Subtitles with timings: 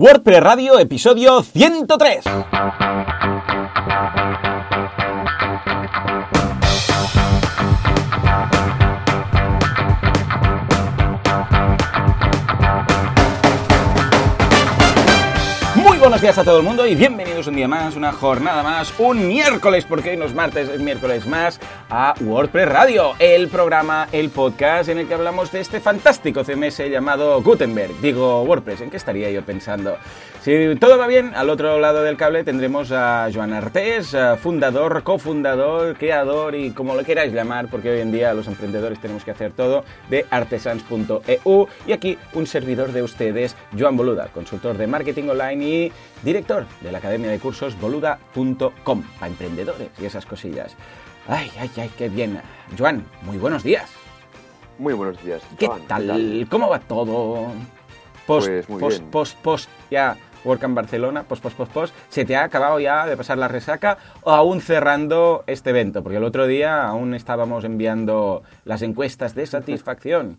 [0.00, 2.22] WordPress Radio, episodio 103.
[16.20, 19.86] Días a todo el mundo y bienvenidos un día más, una jornada más, un miércoles,
[19.86, 21.58] porque hoy no es martes, es miércoles más,
[21.88, 26.90] a WordPress Radio, el programa, el podcast en el que hablamos de este fantástico CMS
[26.90, 27.98] llamado Gutenberg.
[28.02, 29.96] Digo, WordPress, ¿en qué estaría yo pensando?
[30.42, 35.96] Si todo va bien, al otro lado del cable tendremos a Joan Artés, fundador, cofundador,
[35.96, 39.52] creador y como lo queráis llamar, porque hoy en día los emprendedores tenemos que hacer
[39.52, 41.68] todo, de artesans.eu.
[41.86, 46.92] Y aquí un servidor de ustedes, Joan Boluda, consultor de marketing online y director de
[46.92, 50.76] la academia de cursos boluda.com, para emprendedores y esas cosillas.
[51.28, 52.40] Ay, ay, ay, qué bien.
[52.78, 53.90] Joan, muy buenos días.
[54.78, 55.42] Muy buenos días.
[55.58, 56.46] ¿Qué, Joan, tal?
[56.50, 57.48] ¿Cómo va todo?
[58.26, 59.10] Post, Pues muy post, bien.
[59.10, 61.94] post, post, ya, WordCamp Barcelona, post, post, post, post.
[62.08, 66.02] ¿Se te ha acabado ya de pasar la resaca o aún cerrando este evento?
[66.02, 70.38] Porque el otro día aún estábamos enviando las encuestas de satisfacción.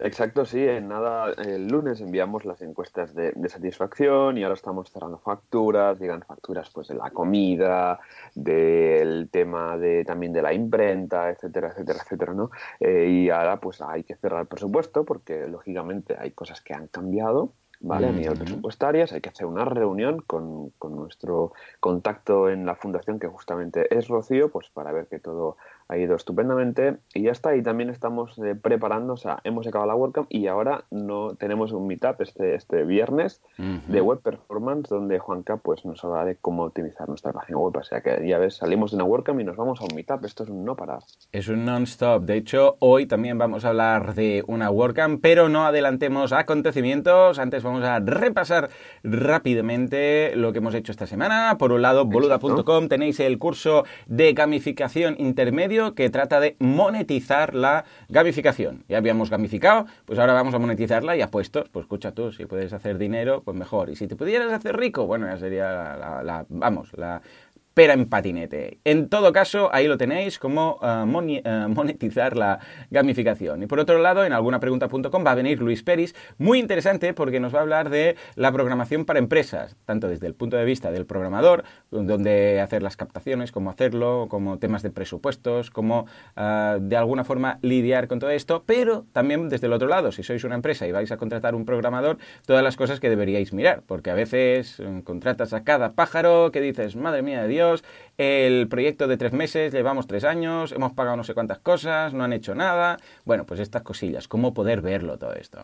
[0.00, 0.64] Exacto, sí.
[0.64, 5.98] En nada, el lunes enviamos las encuestas de, de satisfacción y ahora estamos cerrando facturas.
[5.98, 7.98] Llegan facturas pues de la comida,
[8.34, 12.50] del tema de también de la imprenta, etcétera, etcétera, etcétera, ¿no?
[12.78, 16.86] Eh, y ahora pues hay que cerrar el presupuesto porque lógicamente hay cosas que han
[16.86, 17.52] cambiado.
[17.80, 18.08] ¿Vale?
[18.08, 23.20] A nivel presupuestarias hay que hacer una reunión con, con nuestro contacto en la fundación,
[23.20, 25.56] que justamente es Rocío, pues para ver que todo
[25.88, 27.56] ha ido estupendamente y ya está.
[27.56, 31.72] Y también estamos eh, preparando, o sea, hemos acabado la WordCamp y ahora no tenemos
[31.72, 36.64] un meetup este, este viernes de web performance donde Juanca pues nos habla de cómo
[36.64, 37.76] optimizar nuestra página web.
[37.76, 40.24] O sea que ya ves, salimos de una WordCamp y nos vamos a un meetup.
[40.24, 41.00] Esto es un no parar.
[41.32, 42.24] Es un non-stop.
[42.24, 47.38] De hecho, hoy también vamos a hablar de una WordCamp, pero no adelantemos acontecimientos.
[47.38, 48.68] Antes vamos a repasar
[49.02, 51.56] rápidamente lo que hemos hecho esta semana.
[51.58, 57.84] Por un lado, boluda.com tenéis el curso de gamificación intermedio que trata de monetizar la
[58.08, 58.84] gamificación.
[58.88, 61.68] Ya habíamos gamificado, pues ahora vamos a monetizarla y apuestos.
[61.70, 63.90] Pues escucha tú, si puedes hacer dinero, pues mejor.
[63.90, 67.22] Y si te pudieras hacer rico, bueno, ya sería la, la- la- vamos, la
[67.78, 68.80] pera en patinete.
[68.82, 72.58] En todo caso, ahí lo tenéis, como eh, eh, monetizar la
[72.90, 73.62] gamificación.
[73.62, 77.54] Y por otro lado, en algunapregunta.com va a venir Luis Peris, muy interesante porque nos
[77.54, 81.06] va a hablar de la programación para empresas, tanto desde el punto de vista del
[81.06, 81.62] programador,
[81.92, 87.60] donde hacer las captaciones, cómo hacerlo, como temas de presupuestos, cómo eh, de alguna forma
[87.62, 90.90] lidiar con todo esto, pero también desde el otro lado, si sois una empresa y
[90.90, 95.52] vais a contratar un programador, todas las cosas que deberíais mirar, porque a veces contratas
[95.52, 97.67] a cada pájaro que dices, madre mía de Dios,
[98.16, 102.24] el proyecto de tres meses, llevamos tres años, hemos pagado no sé cuántas cosas, no
[102.24, 102.98] han hecho nada.
[103.24, 105.60] Bueno, pues estas cosillas, cómo poder verlo todo esto.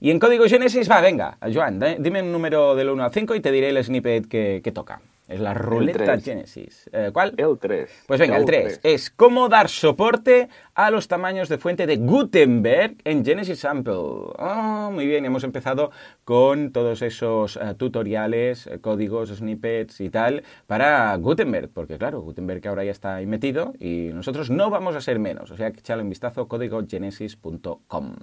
[0.00, 3.40] Y en código Genesis, va, venga, Joan, dime un número del 1 al 5 y
[3.40, 5.00] te diré el snippet que toca.
[5.28, 6.18] Es la ruleta.
[6.18, 6.88] Genesis.
[6.90, 7.34] Eh, ¿Cuál?
[7.36, 8.04] El 3.
[8.06, 12.96] Pues venga, el 3 es cómo dar soporte a los tamaños de fuente de Gutenberg
[13.04, 14.32] en Genesis Sample.
[14.38, 15.90] Ah, muy bien, hemos empezado
[16.24, 22.66] con todos esos eh, tutoriales, eh, códigos, snippets y tal para Gutenberg, porque claro, Gutenberg
[22.66, 25.80] ahora ya está ahí metido y nosotros no vamos a ser menos, o sea que
[25.80, 28.14] echale un vistazo códigogenesis.com.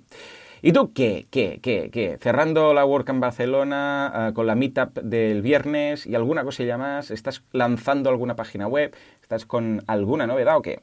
[0.61, 1.27] ¿Y tú qué?
[1.31, 1.59] ¿Qué?
[1.61, 1.89] ¿Qué?
[1.91, 2.17] ¿Qué?
[2.19, 7.43] Cerrando la WordCamp Barcelona eh, con la meetup del viernes y alguna cosilla más, ¿estás
[7.51, 8.95] lanzando alguna página web?
[9.21, 10.81] ¿Estás con alguna novedad o qué?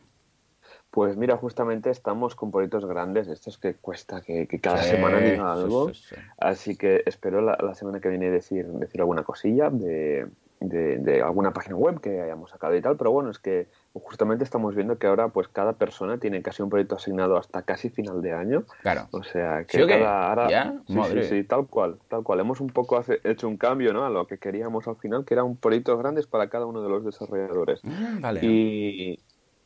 [0.90, 5.20] Pues mira, justamente estamos con proyectos grandes, estos que cuesta que, que cada Sí, semana
[5.20, 5.88] diga algo.
[5.88, 6.16] sí, sí.
[6.38, 10.28] Así que espero la, la semana que viene decir, decir alguna cosilla de,
[10.62, 12.96] de- de alguna página web que hayamos sacado y tal.
[12.96, 16.70] Pero bueno, es que justamente estamos viendo que ahora pues cada persona tiene casi un
[16.70, 18.64] proyecto asignado hasta casi final de año.
[18.82, 19.08] Claro.
[19.12, 20.28] O sea, que cada...
[20.30, 20.74] ahora- ¿Ya?
[20.86, 21.24] Sí, Madre.
[21.24, 22.40] sí, sí, tal cual, tal cual.
[22.40, 24.04] Hemos un poco hace- hecho un cambio ¿no?
[24.04, 27.04] a lo que queríamos al final, que eran proyectos grandes para cada uno de los
[27.04, 27.80] desarrolladores.
[27.84, 28.40] Ah, Vale.
[28.42, 29.18] Y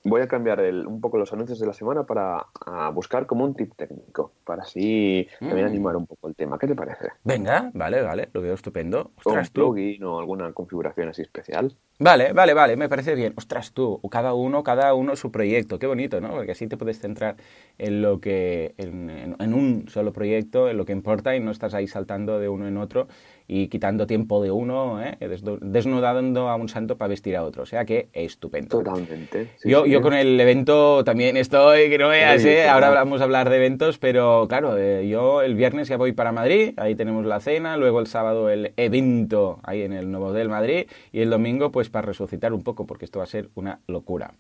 [0.08, 3.44] voy a cambiar el- un poco los anuncios de la semana para a buscar como
[3.44, 5.70] un tip técnico, para así también Mm.
[5.70, 6.58] animar un poco el tema.
[6.58, 7.08] ¿Qué te parece?
[7.24, 9.12] Venga, vale, vale, lo veo estupendo.
[9.24, 9.50] Un tú.
[9.52, 11.76] plugin o alguna configuración así especial.
[11.98, 13.32] Vale, vale, vale, me parece bien.
[13.36, 15.78] Ostras, tú, cada uno, cada uno su proyecto.
[15.78, 16.30] Qué bonito, ¿no?
[16.32, 17.36] Porque así te puedes centrar
[17.78, 21.50] en lo que, en, en- en un solo proyecto, en lo que importa y no
[21.50, 23.08] estás ahí saltando de uno en otro
[23.48, 25.16] y quitando tiempo de uno, ¿eh?
[25.62, 27.62] Desnudando a un santo para vestir a otro.
[27.62, 28.78] O sea que estupendo.
[28.78, 29.52] Totalmente.
[29.56, 29.90] Sí, yo, sí.
[29.90, 32.62] yo con el evento también estoy, que no veas, ¿eh?
[32.62, 36.12] sí, Ahora vamos a hablar de eventos, pero claro, eh, yo el viernes ya voy
[36.12, 40.32] para Madrid, ahí tenemos la cena, luego el sábado el evento ahí en el Nuevo
[40.32, 43.50] del Madrid y el domingo pues para resucitar un poco, porque esto va a ser
[43.54, 44.34] una locura.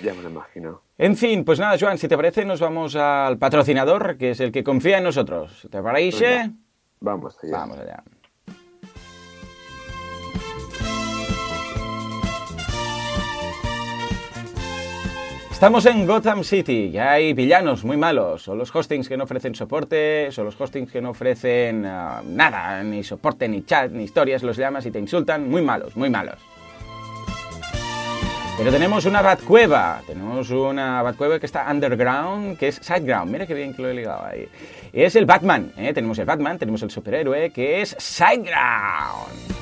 [0.00, 0.82] Ya me lo imagino.
[0.98, 4.52] En fin, pues nada, Joan, si te parece, nos vamos al patrocinador, que es el
[4.52, 5.66] que confía en nosotros.
[5.70, 6.50] ¿Te parece?
[7.00, 7.52] Vamos allá.
[7.58, 8.02] Vamos allá.
[15.60, 18.48] Estamos en Gotham City y hay villanos muy malos.
[18.48, 22.82] O los hostings que no ofrecen soporte, o los hostings que no ofrecen ah, nada,
[22.82, 25.50] ni soporte, ni chat, ni historias, los llamas y te insultan.
[25.50, 26.38] Muy malos, muy malos.
[28.56, 33.32] Pero tenemos una Batcueva, tenemos una Batcueva que está underground, que es Sideground.
[33.32, 34.48] Mira qué bien que lo he ligado ahí.
[34.92, 35.92] Es el Batman, ¿eh?
[35.94, 39.60] tenemos el Batman, tenemos el superhéroe que es Sideground.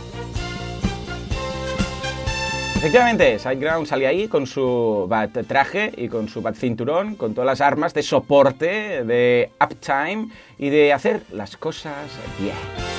[2.79, 7.47] Efectivamente, Sideground sale ahí con su bat traje y con su bat cinturón, con todas
[7.47, 12.07] las armas de soporte, de uptime y de hacer las cosas
[12.39, 12.98] bien.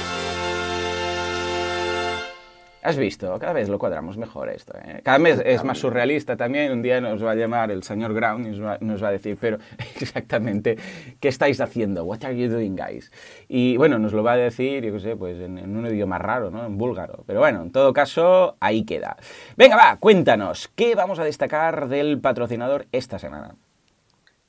[2.82, 4.74] Has visto, cada vez lo cuadramos mejor esto.
[4.78, 5.02] ¿eh?
[5.04, 6.72] Cada vez es más surrealista también.
[6.72, 9.12] Un día nos va a llamar el señor Ground y nos va, nos va, a
[9.12, 9.58] decir, pero
[10.00, 10.78] exactamente,
[11.20, 12.06] ¿qué estáis haciendo?
[12.06, 13.12] What are you doing, guys?
[13.50, 16.20] Y bueno, nos lo va a decir, yo qué sé, pues en, en, un idioma
[16.20, 16.66] raro, ¿no?
[16.66, 17.24] En búlgaro.
[17.28, 19.18] Pero bueno, en todo caso, ahí queda.
[19.58, 23.56] Venga, va, cuéntanos, ¿qué vamos a destacar del patrocinador esta semana?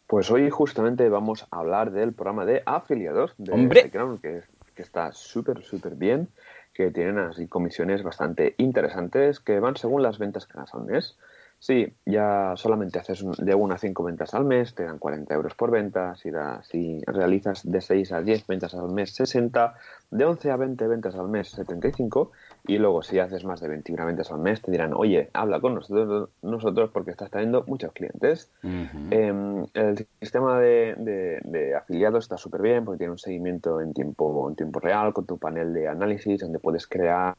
[0.07, 3.91] Pues hoy justamente vamos a hablar del programa de afiliados de ¡Hombre!
[3.91, 4.43] que,
[4.75, 6.29] que está súper, súper bien
[6.73, 11.17] que tienen así comisiones bastante interesantes que van según las ventas que hagas al mes.
[11.59, 15.55] Sí, ya solamente haces de 1 a 5 ventas al mes, te dan 40 euros
[15.55, 16.17] por venta.
[16.17, 19.75] Si, da, si realizas de 6 a 10 ventas al mes, 60.
[20.11, 22.33] De 11 a 20 ventas al mes, 75.
[22.67, 25.75] Y luego, si haces más de 21 ventas al mes, te dirán, oye, habla con
[25.75, 28.51] nosotros, nosotros porque estás trayendo muchos clientes.
[28.63, 29.09] Uh -huh.
[29.11, 33.93] eh, el sistema de, de, de afiliados está súper bien porque tiene un seguimiento en
[33.93, 37.35] tiempo, en tiempo real con tu panel de análisis donde puedes crear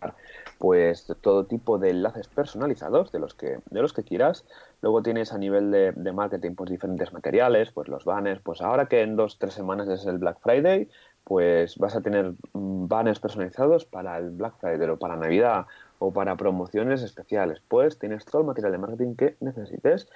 [0.58, 4.46] pues todo tipo de enlaces personalizados de los que, de los que quieras.
[4.82, 8.88] Luego tienes a nivel de, de marketing pues diferentes materiales, pues los banners, pues ahora
[8.88, 10.90] que en dos, tres semanas es el Black Friday,
[11.24, 15.66] pues vas a tener banners personalizados para el Black Friday o para Navidad
[16.00, 17.62] o para promociones especiales.
[17.68, 20.08] Pues tienes todo el material de marketing que necesites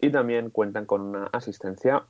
[0.00, 2.04] y también cuentan con una asistencia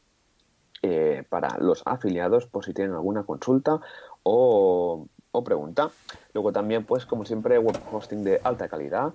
[0.82, 3.80] eh, para los afiliados por si tienen alguna consulta
[4.24, 5.90] o, o, pregunta.
[6.34, 9.12] Luego también, pues como siempre, web hosting de alta calidad,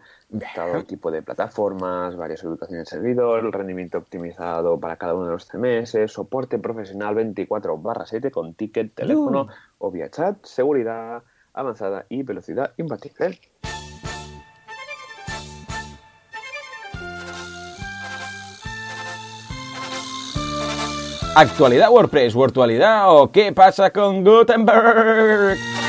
[0.55, 5.31] todo tipo de plataformas, varias ubicaciones de servidor, el rendimiento optimizado para cada uno de
[5.31, 9.47] los CMS, soporte profesional 24 7 con ticket, teléfono uh.
[9.85, 11.23] o vía chat, seguridad
[11.53, 13.39] avanzada y velocidad imbatible.
[21.35, 25.86] ¿Actualidad WordPress, virtualidad o qué pasa con Gutenberg?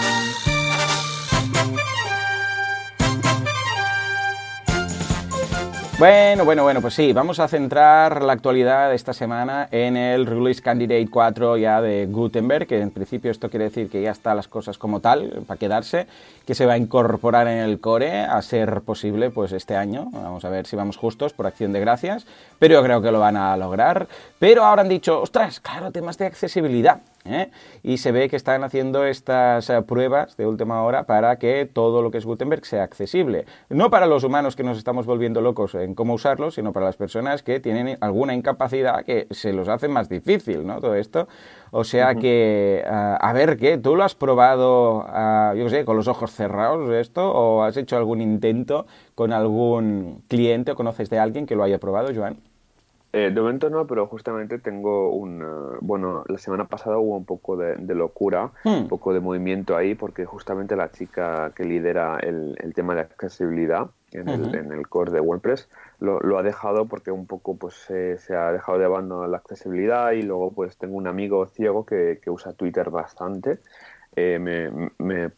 [5.99, 10.63] Bueno, bueno, bueno, pues sí, vamos a centrar la actualidad esta semana en el Release
[10.63, 14.47] Candidate 4 ya de Gutenberg, que en principio esto quiere decir que ya están las
[14.47, 16.07] cosas como tal, para quedarse,
[16.47, 20.09] que se va a incorporar en el core a ser posible pues este año.
[20.13, 22.29] Vamos a ver si vamos justos por acción de gracias,
[22.61, 24.07] pero yo creo que lo van a lograr.
[24.39, 27.01] Pero ahora han dicho, ostras, claro, temas de accesibilidad.
[27.29, 27.51] ¿Eh?
[27.83, 32.03] y se ve que están haciendo estas uh, pruebas de última hora para que todo
[32.03, 33.45] lo que es Gutenberg sea accesible.
[33.69, 36.97] No para los humanos que nos estamos volviendo locos en cómo usarlo, sino para las
[36.97, 40.81] personas que tienen alguna incapacidad que se los hace más difícil, ¿no?
[40.81, 41.29] Todo esto.
[41.71, 42.21] O sea uh -huh.
[42.21, 43.79] que, uh, a ver, ¿qué?
[43.79, 45.05] ¿Tú lo has probado,
[45.55, 47.31] yo qué sé, con los ojos cerrados esto?
[47.31, 51.79] ¿O has hecho algún intento con algún cliente o conoces de alguien que lo haya
[51.79, 52.48] probado, Joan?
[53.19, 55.43] Eh, de momento no, pero justamente tengo un...
[55.43, 58.83] Uh, bueno, la semana pasada hubo un poco de, de locura, hmm.
[58.83, 63.01] un poco de movimiento ahí, porque justamente la chica que lidera el, el tema de
[63.01, 64.49] accesibilidad en, uh -huh.
[64.51, 68.17] el, en, el, core de WordPress lo, lo, ha dejado porque un poco pues eh,
[68.19, 72.21] se ha dejado de bando la accesibilidad y luego pues tengo un amigo ciego que,
[72.23, 73.59] que usa Twitter bastante.
[74.15, 75.31] Eh, me, me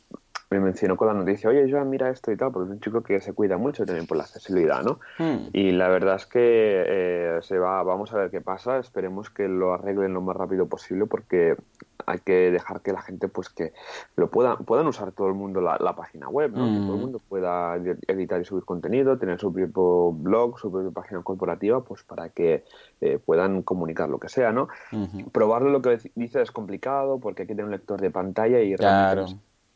[0.50, 3.02] me mencionó con la noticia, oye, Joan, mira esto y tal, porque es un chico
[3.02, 4.98] que se cuida mucho también por la accesibilidad, ¿no?
[5.18, 5.50] Mm.
[5.52, 9.46] Y la verdad es que eh, se va, vamos a ver qué pasa, esperemos que
[9.46, 11.56] lo arreglen lo más rápido posible porque
[12.04, 13.72] hay que dejar que la gente, pues que
[14.16, 16.66] lo pueda, puedan usar todo el mundo la, la página web, ¿no?
[16.66, 16.74] Mm.
[16.74, 20.90] Que todo el mundo pueda editar y subir contenido, tener su propio blog, su propia
[20.90, 22.64] página corporativa, pues para que
[23.00, 24.66] eh, puedan comunicar lo que sea, ¿no?
[24.90, 25.30] Mm -hmm.
[25.30, 28.74] Probarlo lo que dice es complicado porque hay que tener un lector de pantalla y
[28.74, 29.26] claro.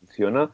[0.01, 0.51] funciona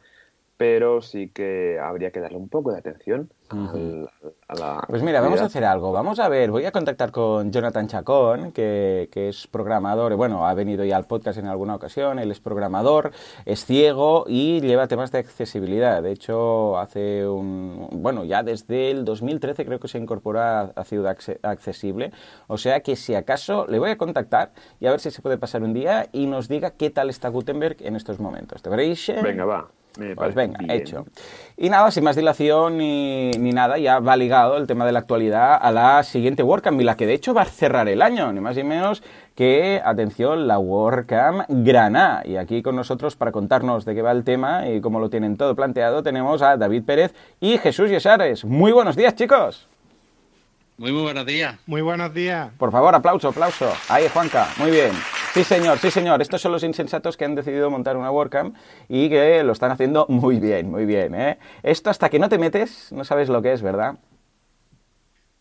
[0.60, 4.10] pero sí que habría que darle un poco de atención uh -huh.
[4.46, 4.84] a, la...
[4.86, 5.90] Pues mira, vamos a hacer algo.
[5.90, 10.52] Vamos a ver, voy a contactar con Jonathan Chacón, que, que, es programador, bueno, ha
[10.52, 13.10] venido ya al podcast en alguna ocasión, él es programador,
[13.46, 16.02] es ciego y lleva temas de accesibilidad.
[16.02, 17.88] De hecho, hace un...
[17.92, 22.12] bueno, ya desde el 2013 creo que se incorporó a Ciudad Accesible.
[22.48, 25.38] O sea que si acaso le voy a contactar y a ver si se puede
[25.38, 28.60] pasar un día y nos diga qué tal está Gutenberg en estos momentos.
[28.60, 29.22] ¿Te parece?
[29.22, 29.79] Venga, va.
[30.14, 31.06] Pues venga, hecho.
[31.56, 35.00] Y nada, sin más dilación ni, ni, nada, ya va ligado el tema de la
[35.00, 38.40] actualidad a la siguiente WordCamp, la que de hecho va a cerrar el año, ni
[38.40, 39.02] más ni menos
[39.34, 42.22] que, atención, la WordCamp Granada.
[42.24, 45.36] Y aquí con nosotros para contarnos de qué va el tema y cómo lo tienen
[45.36, 48.44] todo planteado tenemos a David Pérez y Jesús Yesares.
[48.44, 49.68] Muy buenos días, chicos.
[50.78, 51.56] Muy, muy buenos días.
[51.66, 52.50] Muy buenos días.
[52.56, 53.70] Por favor, aplauso, aplauso.
[53.90, 54.48] Ahí, Juanca.
[54.58, 54.92] Muy bien.
[55.32, 56.20] Sí, señor, sí, señor.
[56.20, 58.56] Estos son los insensatos que han decidido montar una WordCamp
[58.88, 61.14] y que lo están haciendo muy bien, muy bien.
[61.14, 61.38] ¿eh?
[61.62, 63.94] Esto hasta que no te metes, no sabes lo que es, ¿verdad?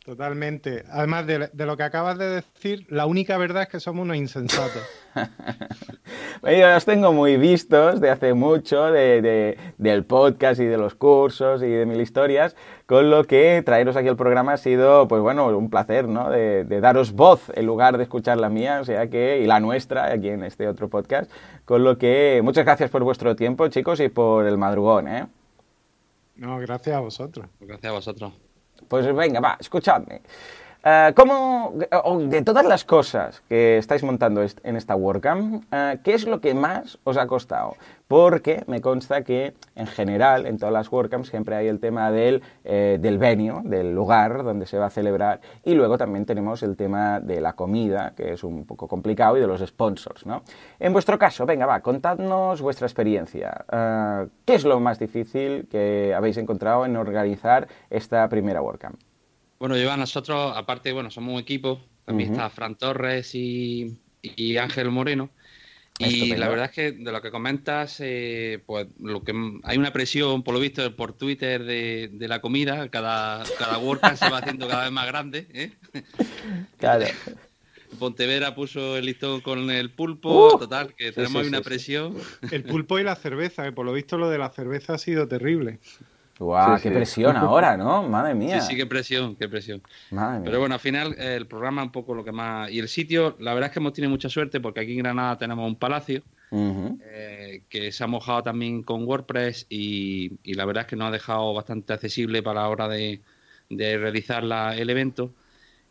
[0.10, 0.86] Totalmente.
[0.90, 4.82] Además de, lo que acabas de decir, la única verdad es que somos unos insensatos.
[6.44, 11.62] Yo los tengo muy vistos de hace mucho, de, del podcast y de los cursos
[11.62, 12.56] y de mil historias,
[12.88, 16.32] con lo que traeros aquí al programa ha sido, pues bueno, un placer, ¿no?
[16.32, 20.12] De, daros voz en lugar de escuchar la mía, o sea que, y la nuestra,
[20.12, 21.30] aquí en este otro podcast,
[21.66, 25.28] con lo que muchas gracias por vuestro tiempo, chicos, y por el madrugón, ¿eh?
[26.36, 27.46] No, gracias a vosotros.
[27.60, 28.49] Gracias a vosotros.
[28.88, 30.22] Pues venga, va, escuchadme.
[30.82, 31.74] Uh, ¿cómo,
[32.30, 36.54] de todas las cosas que estáis montando en esta WordCamp, uh, ¿qué es lo que
[36.54, 37.76] más os ha costado?
[38.08, 42.42] Porque me consta que en general en todas las WordCamps siempre hay el tema del,
[42.64, 46.78] eh, del venue, del lugar donde se va a celebrar y luego también tenemos el
[46.78, 50.26] tema de la comida, que es un poco complicado, y de los sponsors.
[50.26, 50.44] ¿no?
[50.80, 53.66] En vuestro caso, venga, va, contadnos vuestra experiencia.
[54.46, 59.09] ¿Qué es lo más difícil que habéis encontrado en organizar esta primera WordCamp?
[59.60, 64.00] Bueno, yo a nosotros, aparte, bueno, somos un equipo, también está Fran Torres y,
[64.58, 65.30] Ángel Moreno.
[66.00, 69.92] Y la verdad es que de lo que comentas, eh, pues lo que hay una
[69.92, 72.88] presión, por lo visto, por Twitter de, la comida.
[72.88, 75.48] Cada, cada WordCamp se va haciendo cada vez más grande.
[75.54, 75.72] ¿eh?
[76.80, 77.06] Claro.
[77.98, 82.16] Pontevera puso el listón con el pulpo, uh, total, que tenemos una presión.
[82.50, 85.28] El pulpo y la cerveza, que por lo visto lo de la cerveza ha sido
[85.28, 85.80] terrible.
[86.40, 86.80] ¡Guau!
[86.82, 88.02] ¡Qué presión ahora, ¿no?
[88.04, 88.62] Madre mía.
[88.62, 89.82] Sí, sí, qué presión, qué presión.
[90.10, 92.72] Pero bueno, al final el programa un poco lo que más...
[92.72, 95.38] Y el sitio, la verdad es que hemos tenido mucha suerte porque aquí en Granada
[95.38, 100.88] tenemos un palacio eh, que se ha mojado también con WordPress y, la verdad es
[100.88, 103.22] que nos ha dejado bastante accesible para la hora de,
[103.70, 104.44] realizar
[104.76, 105.34] el evento.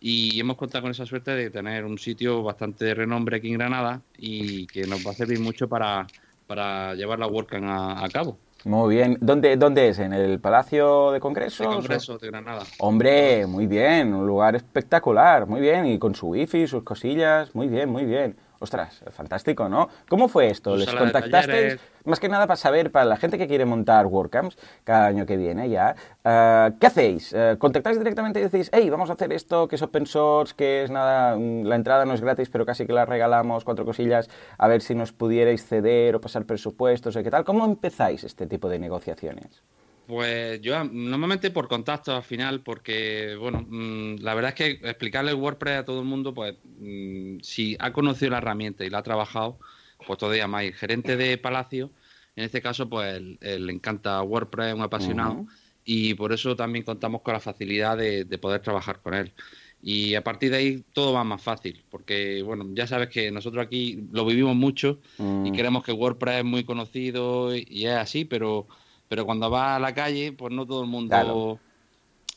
[0.01, 3.59] Y hemos contado con esa suerte de tener un sitio bastante de renombre aquí en
[3.59, 6.07] Granada y que nos va a servir mucho para,
[6.47, 8.39] para llevar la WordCamp a cabo.
[8.65, 9.17] Muy bien.
[9.21, 9.99] ¿Dónde, ¿Dónde es?
[9.99, 11.67] ¿En el Palacio de Congresos?
[11.67, 12.63] De Congreso de Granada.
[12.81, 14.13] Hombre, muy bien.
[14.13, 15.47] Un lugar espectacular.
[15.47, 15.87] Muy bien.
[15.87, 17.55] Y con su wifi, sus cosillas.
[17.55, 18.37] Muy bien, muy bien.
[18.61, 19.89] Ostras, fantástico, ¿no?
[20.09, 20.77] ¿Cómo fue esto?
[20.77, 21.79] ¿Les contactasteis?
[22.05, 25.37] Más que nada para saber, para la gente que quiere montar WordCamps cada año que
[25.37, 27.33] viene ya, eh, ¿qué hacéis?
[27.33, 30.83] Eh, ¿Contactáis directamente y decís, hey, vamos a hacer esto, que es open source, que
[30.83, 34.29] es nada, mm, la entrada no es gratis, pero casi que la regalamos, cuatro cosillas,
[34.57, 37.45] a ver si nos pudierais ceder o pasar presupuestos o qué tal?
[37.45, 39.63] ¿Cómo empezáis este tipo de negociaciones?
[40.09, 45.33] Pues yo normalmente por contacto al final, porque bueno, mm, la verdad es que explicarle
[45.33, 48.99] el WordPress a todo el mundo, pues mm, si ha conocido la herramienta y la
[48.99, 49.59] ha trabajado,
[50.07, 50.63] pues todavía más.
[50.63, 51.91] El gerente de Palacio,
[52.37, 55.47] en este caso, pues le encanta WordPress, es un apasionado,
[55.85, 59.35] y por eso también contamos con la facilidad de, poder trabajar con él.
[59.83, 63.63] Y a partir de ahí todo va más fácil, porque bueno, ya sabes que nosotros
[63.63, 65.53] aquí lo vivimos mucho y mm.
[65.53, 68.67] queremos que WordPress es muy conocido y es así, pero
[69.09, 71.59] pero cuando va a la calle, pues no todo el mundo,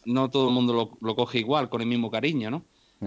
[0.05, 2.63] no todo el mundo lo, coge igual, con el mismo cariño, ¿no?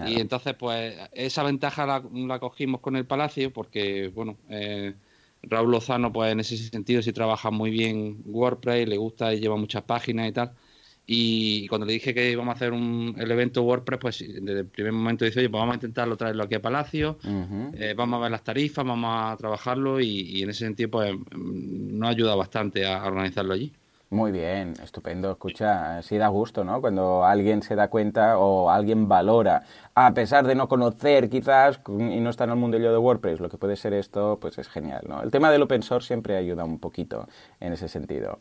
[0.07, 4.93] Y entonces, pues, esa ventaja la, cogimos con el Palacio, porque, bueno, eh,
[5.43, 9.57] Raúl Lozano, pues en ese sentido sí trabaja muy bien WordPress, le gusta y lleva
[9.57, 10.53] muchas páginas y tal.
[11.07, 14.67] Y cuando le dije que íbamos a hacer un, el evento WordPress, pues desde el
[14.67, 17.19] primer momento dice, oye, pues vamos a intentarlo traerlo aquí a Palacio,
[17.75, 21.99] eh, vamos a ver las tarifas, vamos a trabajarlo y, en ese sentido, pues mm,
[21.99, 23.73] nos ayuda bastante a organizarlo allí.
[24.11, 25.33] Muy bien, estupendo.
[25.33, 26.81] Escucha, sí da gusto, ¿no?
[26.81, 32.21] Cuando alguien se da cuenta o alguien valora, a pesar de no conocer quizás y
[32.21, 35.03] no está en el mundillo de WordPress, lo que puede ser esto, pues es genial,
[35.09, 35.23] ¿no?
[35.23, 37.27] El tema del open source siempre ayuda un poquito
[37.61, 38.39] en ese sentido.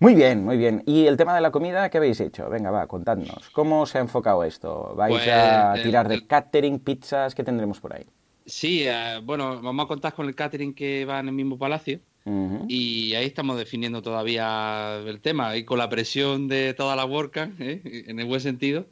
[0.00, 0.82] Muy bien, muy bien.
[0.84, 2.50] ¿Y el tema de la comida qué habéis hecho?
[2.50, 3.50] Venga, va, contadnos.
[3.50, 4.94] ¿Cómo se ha enfocado esto?
[4.96, 7.34] ¿Vais pues, a tirar de catering, pizzas?
[7.34, 8.04] ¿Qué tendremos por ahí?
[8.46, 12.00] Sí, eh, bueno, vamos a contar con el catering que va en el mismo palacio.
[12.68, 17.60] Y ahí estamos definiendo todavía el tema, y con la presión de toda la WordCamp,
[17.60, 17.82] ¿eh?
[17.84, 18.86] en el buen sentido,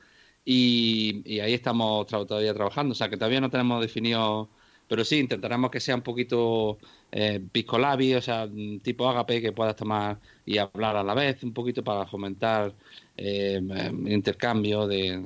[0.44, 4.50] y, ahí estamos todavía trabajando, o sea que todavía no tenemos definido,
[4.86, 6.76] pero sí, intentaremos que sea un poquito
[7.10, 8.46] eh, piscolabi, o sea,
[8.82, 12.74] tipo agape, que puedas tomar y hablar a la vez, un poquito para fomentar
[13.16, 13.62] eh,
[14.06, 15.24] intercambio de,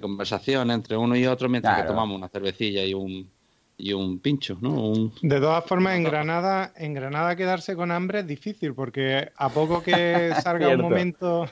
[0.00, 3.28] conversación entre uno y otro mientras que tomamos una cervecilla y un,
[3.76, 4.70] y un pincho, ¿no?
[4.70, 5.12] Un...
[5.22, 9.82] De todas formas, en Granada, en Granada quedarse con hambre es difícil, porque a poco
[9.82, 11.46] que salga un momento.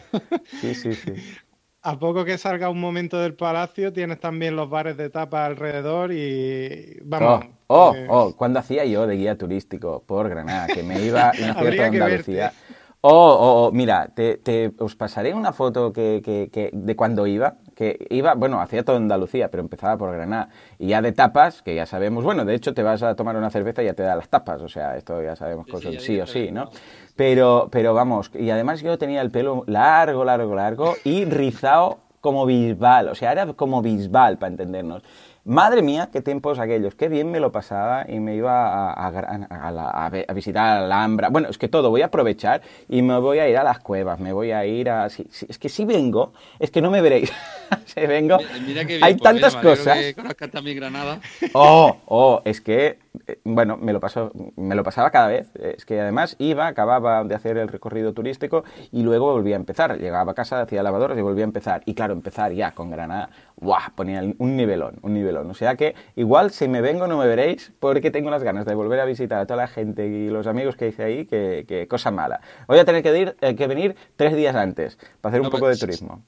[0.60, 1.12] sí, sí, sí.
[1.84, 6.12] A poco que salga un momento del palacio, tienes también los bares de tapa alrededor
[6.12, 7.44] y vamos.
[7.66, 11.32] Oh, oh, oh, cuando hacía yo de guía turístico por Granada, que me iba a
[11.42, 12.52] una cierta Andalucía.
[13.00, 17.26] Oh, oh, oh, mira, te, te, os pasaré una foto que, que, que, de cuando
[17.26, 20.48] iba, que iba, bueno, hacía todo Andalucía, pero empezaba por Granada.
[20.78, 23.50] Y ya de tapas, que ya sabemos, bueno, de hecho te vas a tomar una
[23.50, 25.98] cerveza y ya te da las tapas, o sea, esto ya sabemos sí, cosas, sí,
[25.98, 26.70] sí o sí, ¿no?
[27.16, 32.46] Pero, pero vamos, y además yo tenía el pelo largo, largo, largo y rizado como
[32.46, 35.02] bisbal, o sea, era como bisbal, para entendernos.
[35.44, 40.06] Madre mía, qué tiempos aquellos, qué bien me lo pasaba y me iba a, a,
[40.06, 41.30] a, visitar Alhambra.
[41.30, 44.20] Bueno, es que todo, voy a aprovechar y me voy a ir a las cuevas,
[44.20, 45.10] me voy a ir a...
[45.10, 47.32] Si, si, es que si vengo, es que no me veréis.
[47.86, 49.98] si vengo, mira bien, hay tantas mira, cosas.
[50.38, 51.20] Que también Granada.
[51.54, 53.00] Oh, oh, es que,
[53.44, 55.54] bueno, me lo, paso, me lo pasaba cada vez.
[55.56, 59.98] Es que además iba, acababa de hacer el recorrido turístico y luego volvía a empezar.
[59.98, 61.82] Llegaba a casa, hacía lavadoras y volvía a empezar.
[61.84, 63.80] Y claro, empezar ya con Granada, ¡guau!
[63.94, 65.50] Ponía un nivelón, un nivelón.
[65.50, 68.74] O sea que igual si me vengo no me veréis porque tengo las ganas de
[68.74, 71.86] volver a visitar a toda la gente y los amigos que hice ahí, que, que
[71.88, 72.40] cosa mala.
[72.66, 75.52] Voy a tener que, ir, eh, que, venir tres días antes para hacer no, un
[75.52, 76.22] poco de turismo.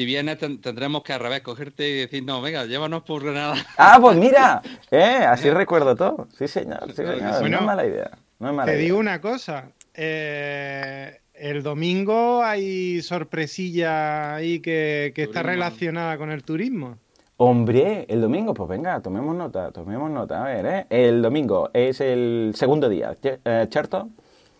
[0.00, 3.54] Si vienes tendremos que al revés cogerte y decir, no, venga, llévanos por Granada.
[3.76, 6.26] Ah, pues mira, eh, así recuerdo todo.
[6.38, 7.18] Sí, señor, sí, señor.
[7.20, 8.10] Bueno, no es mala idea.
[8.38, 8.84] No es mala te idea.
[8.84, 9.72] digo una cosa.
[9.92, 16.96] Eh, el domingo hay sorpresilla ahí que, que está relacionada con el turismo.
[17.36, 20.40] Hombre, el domingo, pues venga, tomemos nota, tomemos nota.
[20.40, 20.86] A ver, ¿eh?
[20.88, 24.08] El domingo es el segundo día, eh, ¿cierto?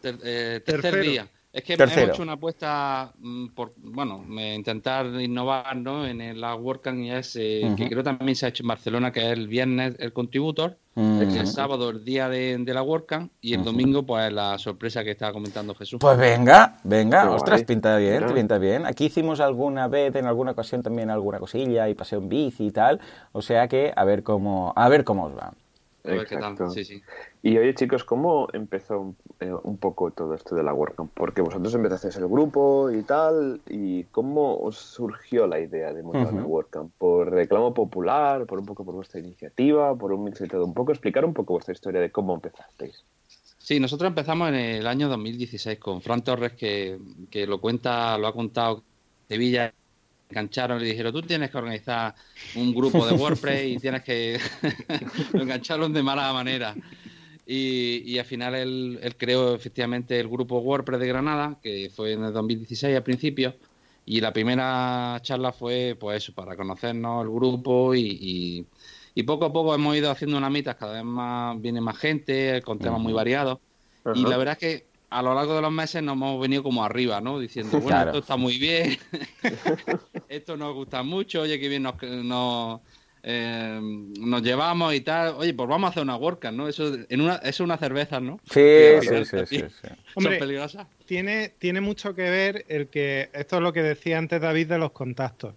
[0.03, 1.03] Ter, eh, tercer Tercero.
[1.03, 1.29] día.
[1.53, 2.03] Es que Tercero.
[2.03, 6.07] hemos hecho una apuesta mm, por, bueno, intentar innovar ¿no?
[6.07, 7.75] en la WordCamp y es, eh, uh -huh.
[7.77, 11.01] que creo también se ha hecho en Barcelona, que es el viernes el contributor, uh
[11.01, 11.41] -huh.
[11.41, 13.65] el sábado el día de, de la WordCamp y el uh -huh.
[13.67, 15.99] domingo pues la sorpresa que estaba comentando Jesús.
[15.99, 17.67] Pues venga, venga, Qué ostras, guay.
[17.67, 18.35] pinta bien, Mira.
[18.35, 18.87] pinta bien.
[18.87, 22.71] Aquí hicimos alguna vez, en alguna ocasión también alguna cosilla y paseo en bici y
[22.71, 23.01] tal,
[23.33, 25.53] o sea que a ver cómo, a ver cómo os va.
[26.05, 26.57] A ver qué tal.
[26.71, 27.03] Sí, sí.
[27.43, 31.13] Y oye, chicos, ¿cómo empezó eh, un poco todo esto de la WordCamp?
[31.15, 36.27] Porque vosotros empezasteis el grupo y tal, ¿y cómo os surgió la idea de montar
[36.27, 36.33] uh -huh.
[36.33, 36.93] una WordCamp?
[36.97, 38.47] ¿Por reclamo popular?
[38.47, 39.95] ¿Por un poco por vuestra iniciativa?
[39.97, 40.93] ¿Por un mix de todo un poco?
[40.93, 43.05] Explicar un poco vuestra historia de cómo empezasteis.
[43.59, 46.99] Sí, nosotros empezamos en el año 2016 con Fran Torres, que,
[47.31, 48.83] que lo cuenta, lo ha contado
[49.29, 49.73] Sevilla
[50.31, 52.15] engancharon y le dijeron, tú tienes que organizar
[52.55, 54.39] un grupo de WordPress y tienes que...
[55.33, 56.75] lo engancharon de mala manera.
[57.47, 62.13] Y, y al final él, él, creó efectivamente el grupo WordPress de Granada, que fue
[62.13, 63.57] en el 2016 al principio,
[64.07, 68.67] y la primera charla fue pues eso, para conocernos el grupo y, y,
[69.15, 72.63] y poco a poco hemos ido haciendo una mitad, cada vez más viene más gente,
[72.63, 73.59] con temas muy variados.
[74.15, 76.85] Y la verdad es que a lo largo de los meses nos hemos venido como
[76.85, 77.39] arriba, ¿no?
[77.39, 78.11] Diciendo, bueno, claro.
[78.11, 78.97] esto está muy bien,
[80.29, 82.81] esto nos gusta mucho, oye, qué bien nos, nos,
[83.23, 85.35] eh, nos, llevamos y tal.
[85.37, 86.69] Oye, pues vamos a hacer una WordCamp, ¿no?
[86.69, 88.41] Eso, en una, eso es una cerveza, ¿no?
[88.51, 88.61] Sí,
[89.03, 90.87] sí, sí, sí, sí, Hombre, peligrosas.
[91.07, 94.79] Tiene, tiene mucho que ver el que, esto es lo que decía antes David de
[94.79, 95.55] los contactos.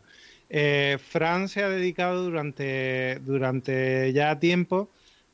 [0.50, 4.90] Eh, Fran se ha dedicado durante, durante ya tiempo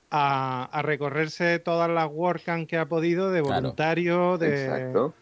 [0.09, 4.37] a, a, recorrerse todas las WordCamp que ha podido de voluntario, claro.
[4.37, 4.65] de...
[4.65, 5.13] Exacto.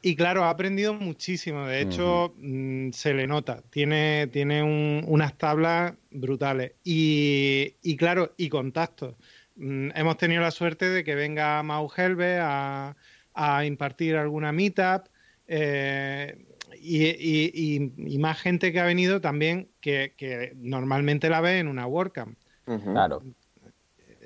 [0.00, 1.66] Y claro, ha aprendido muchísimo.
[1.66, 2.92] De hecho, uh -huh.
[2.92, 3.62] se le nota.
[3.70, 6.72] Tiene, tiene un, unas tablas brutales.
[6.84, 9.16] Y, y, claro, y contactos.
[9.56, 12.96] Mm, hemos tenido la suerte de que venga Mau Helve a,
[13.34, 15.08] a impartir alguna meetup.
[15.48, 16.44] Eh,
[16.80, 21.66] y, y, y, más gente que ha venido también que, que normalmente la ve en
[21.66, 22.38] una WordCamp.
[22.66, 22.92] Uh -huh.
[22.92, 23.22] Claro.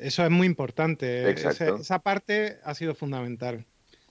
[0.02, 1.30] Eso es muy importante.
[1.30, 3.64] Esa, esa, parte ha sido fundamental.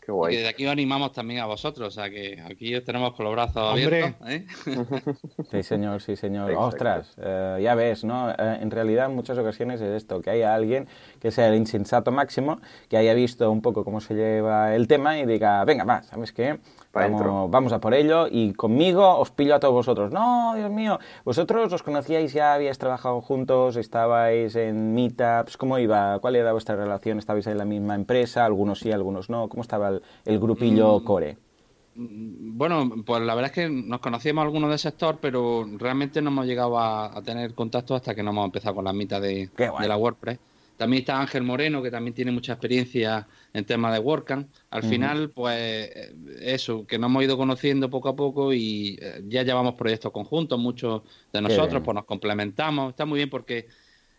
[0.03, 0.33] Qué guay.
[0.33, 3.25] Y desde aquí os animamos también a vosotros, o sea que aquí os tenemos con
[3.25, 4.15] los brazos abiertos.
[4.27, 4.45] ¿eh?
[5.51, 6.49] Sí, señor, sí, señor.
[6.49, 6.67] Exacto.
[6.67, 8.31] Ostras, eh, ya ves, ¿no?
[8.31, 10.87] Eh, en realidad en muchas ocasiones es esto, que haya alguien
[11.21, 15.19] que sea el insensato máximo, que haya visto un poco cómo se lleva el tema
[15.19, 16.59] y diga, venga, va, ¿sabes qué?
[16.93, 20.11] Vamos, vamos, a por ello y conmigo os pillo a todos vosotros.
[20.11, 26.19] No, Dios mío, vosotros os conocíais ya, habíais trabajado juntos, estabais en meetups, ¿cómo iba?
[26.19, 27.17] ¿Cuál era vuestra relación?
[27.19, 28.43] ¿Estabais en la misma empresa?
[28.43, 29.47] Algunos sí, algunos no.
[29.47, 31.37] ¿Cómo estaba el, el grupillo mm, core?
[31.95, 36.45] Bueno, pues la verdad es que nos conocíamos algunos del sector, pero realmente no hemos
[36.45, 39.87] llegado a, a tener contacto hasta que no hemos empezado con las mitas de, de
[39.87, 40.39] la WordPress.
[40.81, 44.49] También está Ángel Moreno, que también tiene mucha experiencia en temas de WordCamp.
[44.71, 44.89] Al uh -huh.
[44.89, 45.91] final, pues
[46.39, 50.57] eso, que nos hemos ido conociendo poco a poco y eh, ya llevamos proyectos conjuntos,
[50.57, 52.89] muchos de nosotros, pues nos complementamos.
[52.89, 53.67] Está muy bien porque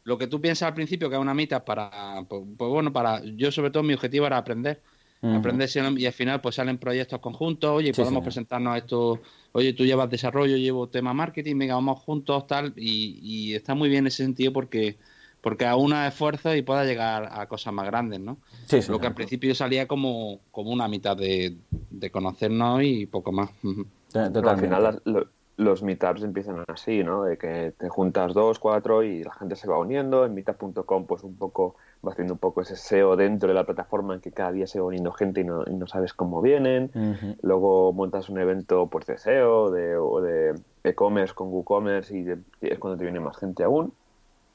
[0.05, 3.21] lo que tú piensas al principio que es una mitad para, pues, pues, bueno, para,
[3.25, 4.81] yo sobre todo mi objetivo era aprender,
[5.21, 9.21] aprender y al final pues salen proyectos conjuntos, oye, podemos presentarnos esto,
[9.51, 13.89] oye, tú llevas desarrollo, llevo tema marketing, venga, vamos juntos, tal, y, y está muy
[13.89, 14.97] bien ese sentido porque
[15.43, 18.39] porque a una esfuerzo y pueda llegar a cosas más grandes, ¿no?
[18.67, 21.57] Sí, Lo que al principio salía como, como una mitad de,
[22.11, 23.51] conocernos y poco más.
[24.15, 25.01] al final
[25.57, 27.25] los meetups empiezan así, ¿no?
[27.25, 30.25] De que te juntas dos, cuatro y la gente se va uniendo.
[30.25, 31.75] En meetup.com pues un poco
[32.07, 34.81] va haciendo un poco ese SEO dentro de la plataforma en que cada día se
[34.81, 36.91] va uniendo gente y no, no sabes cómo vienen.
[37.43, 42.27] Luego montas un evento pues de SEO de, o de e-commerce con WooCommerce y,
[42.67, 43.93] y es cuando te viene más gente aún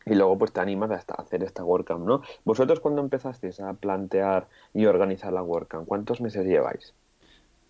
[0.09, 2.21] y luego pues te animas a hacer esta WordCamp, ¿no?
[2.45, 6.93] ¿Vosotros cuando empezasteis a plantear y organizar la WordCamp, cuántos meses lleváis?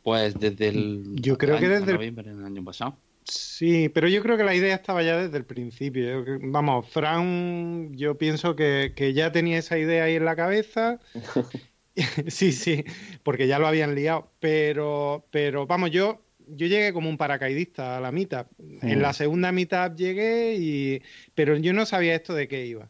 [0.04, 2.45] Pues desde el yo creo que desde el...
[2.45, 2.95] año pasado.
[3.23, 6.23] Sí, pero yo creo que la idea estaba ya desde el principio.
[6.43, 11.00] Vamos, Fran, yo pienso que, que ya tenía esa idea ahí en la cabeza.
[12.28, 12.84] sí, sí,
[13.23, 14.32] porque ya lo habían liado.
[14.39, 18.48] Pero, pero vamos, yo yo llegué como un paracaidista a la mitad.
[18.82, 21.02] En la segunda mitad llegué, y,
[21.36, 22.90] pero yo no sabía esto de qué iba.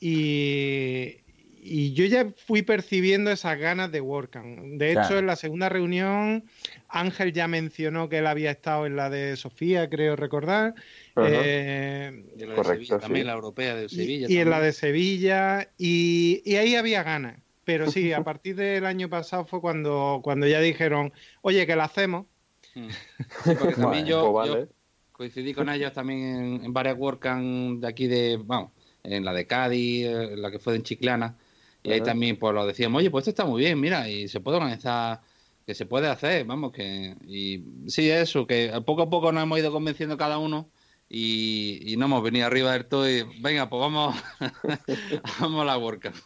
[0.00, 1.24] Y,
[1.66, 4.78] y yo ya fui percibiendo esas ganas de WordCamp.
[4.78, 6.44] De hecho, en la segunda reunión,
[6.88, 10.74] Ángel ya mencionó que él había estado en la de Sofía, creo recordar.
[11.16, 14.26] Eh, y en la de Sevilla, también la europea de Sevilla.
[14.28, 17.40] Y, en la de Sevilla, y, y, ahí había ganas.
[17.64, 21.84] Pero sí, a partir del año pasado fue cuando, cuando ya dijeron, oye, que la
[21.84, 22.26] hacemos.
[23.44, 24.68] Porque también yo, pues
[25.12, 30.06] coincidí con ellos también en, varias WordCamp de aquí de, vamos, en la de Cádiz,
[30.06, 31.36] en la que fue en Chiclana,
[31.82, 34.40] y ahí también pues lo decíamos, oye, pues esto está muy bien, mira, y se
[34.40, 35.20] puede organizar,
[35.66, 39.58] que se puede hacer, vamos, que, y sí, eso, que poco a poco nos hemos
[39.58, 40.68] ido convenciendo cada uno
[41.08, 44.16] y, y no hemos venido arriba del todo y venga, pues vamos,
[45.40, 46.16] vamos a la WordCamp.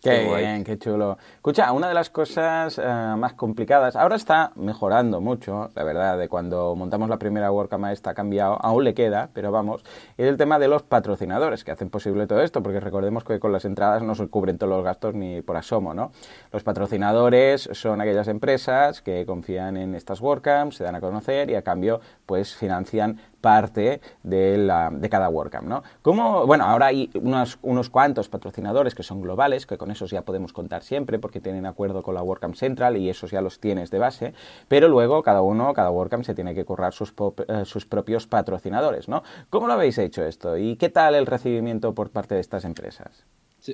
[0.00, 1.18] Qué, bien, qué chulo.
[1.34, 2.82] Escucha, una de las cosas eh,
[3.16, 8.14] más complicadas, ahora está mejorando mucho, la verdad, de cuando montamos la primera WordCamp está
[8.14, 9.82] cambiado, aún le queda, pero vamos,
[10.16, 13.50] es el tema de los patrocinadores que hacen posible todo esto, porque recordemos que con
[13.50, 16.12] las entradas no se cubren todos los gastos ni por asomo, ¿no?
[16.52, 21.56] Los patrocinadores son aquellas empresas que confían en estas WordCamps, se dan a conocer y
[21.56, 25.82] a cambio pues financian parte de, la, de cada WordCamp, ¿no?
[26.02, 30.22] Como, bueno, ahora hay unos, unos cuantos patrocinadores que son globales, que con esos ya
[30.22, 33.90] podemos contar siempre porque tienen acuerdo con la WordCamp Central y esos ya los tienes
[33.90, 34.34] de base,
[34.68, 37.14] pero luego cada uno, cada WordCamp se tiene que currar sus,
[37.48, 39.22] eh, sus propios patrocinadores, ¿no?
[39.50, 43.24] ¿Cómo lo habéis hecho esto y qué tal el recibimiento por parte de estas empresas?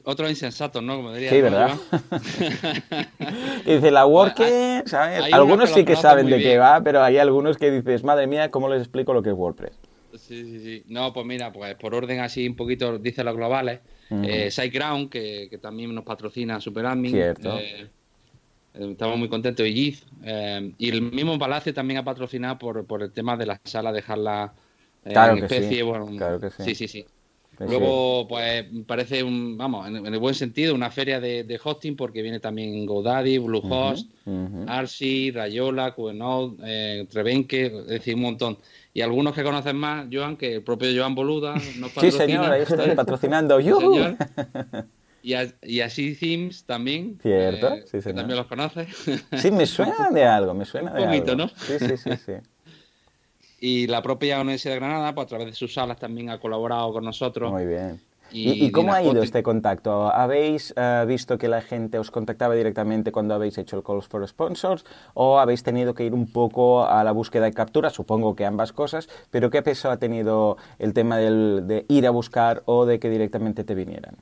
[0.04, 0.96] Otro insensato, ¿no?
[0.96, 1.78] Como diría sí, ¿verdad?
[3.64, 5.32] y dice, la WordPress, ¿sabes?
[5.32, 8.68] Algunos sí que saben de qué va, pero hay algunos que dices, madre mía, ¿cómo
[8.68, 9.78] les explico lo que es WordPress?
[10.18, 10.84] Sí, sí, sí.
[10.88, 13.80] No, pues mira, pues por orden así un poquito, dice los globales.
[14.10, 17.10] Eh, SiteGround, que, que, también nos patrocina SuperAdmin.
[17.10, 17.58] Cierto.
[17.58, 17.88] Eh,
[18.74, 19.66] eh, estamos muy contentos.
[19.66, 20.04] Y GIF.
[20.78, 24.52] y el mismo Palacio también ha patrocinado por, por el tema de la sala, dejarla
[25.02, 25.82] claro en especie.
[25.82, 26.62] Bueno, claro que sí.
[26.62, 27.06] Sí, sí, sí.
[27.60, 32.40] Luego, pues parece un, vamos, en, el buen sentido, una feria de, hosting porque viene
[32.40, 34.10] también GoDaddy, Bluehost,
[34.66, 38.58] Arsi, Rayola, QNode, eh, Trevenque, es decir, un montón.
[38.92, 42.10] Y algunos que conocen más, Joan, que el propio Joan Boluda nos patrocina.
[42.10, 43.58] Sí, señor, ahí estoy patrocinando.
[45.26, 47.18] Y, y, así Sims también.
[47.22, 48.16] Cierto, eh, sí, señor.
[48.18, 48.88] también los conoces.
[49.38, 51.44] Sí, me suena de algo, me suena de poquito, algo.
[51.44, 51.48] ¿no?
[51.48, 52.32] Sí, sí, sí, sí.
[53.66, 56.92] Y la propia Universidad de Granada, pues a través de sus salas también ha colaborado
[56.92, 57.50] con nosotros.
[57.50, 57.98] Muy bien.
[58.30, 60.12] ¿Y, cómo ha ido este contacto?
[60.12, 64.26] ¿Habéis eh, visto que la gente os contactaba directamente cuando habéis hecho el Calls for
[64.28, 67.88] Sponsors o habéis tenido que ir un poco a la búsqueda y captura?
[67.88, 72.64] Supongo que ambas cosas, pero ¿qué peso ha tenido el tema de ir a buscar
[72.66, 74.16] o de que directamente te vinieran?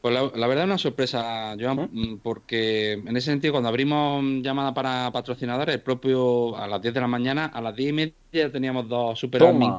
[0.00, 4.72] Pues la, verdad es una sorpresa, Joan, mm, porque en ese sentido, cuando abrimos llamada
[4.72, 8.50] para patrocinadores, el propio a las 10 de la mañana, a las 10 y media
[8.50, 9.74] teníamos dos super admin.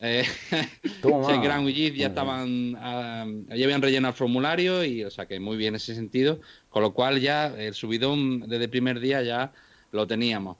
[0.00, 0.24] Eh,
[1.42, 5.68] Gran ya estaban, ah, ya habían rellenado el formulario y, o sea, que muy bien
[5.68, 9.52] en ese sentido, con lo cual ya el subidón desde el primer día ya
[9.92, 10.56] lo teníamos.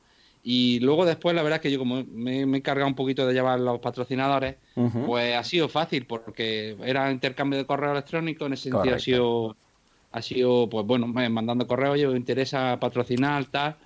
[0.46, 3.32] Y luego después, la verdad es que yo como me, he cargado un poquito de
[3.32, 4.56] llevar los patrocinadores,
[5.06, 9.56] pues ha sido fácil porque era intercambio de correo electrónico, en ese sentido ha sido,
[10.12, 13.76] ha sido, pues bueno, mandando correo, yo me interesa patrocinar, tal,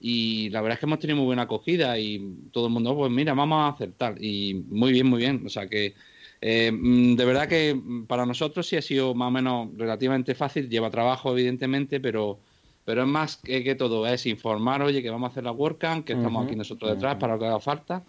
[0.00, 3.12] y la verdad es que hemos tenido muy buena acogida y todo el mundo, pues
[3.12, 5.94] mira, vamos a hacer tal, y muy bien, muy bien, o sea que
[6.40, 10.68] eh, mm, de verdad que para nosotros sí ha sido más o menos relativamente fácil,
[10.68, 12.40] lleva trabajo evidentemente, pero
[12.88, 16.14] pero es más que, todo, es informar, oye, que vamos a hacer la WordCamp, que
[16.14, 18.02] estamos aquí nosotros detrás para lo que haga falta.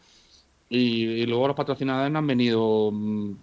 [0.70, 3.34] Y, luego los patrocinadores nos han venido mm,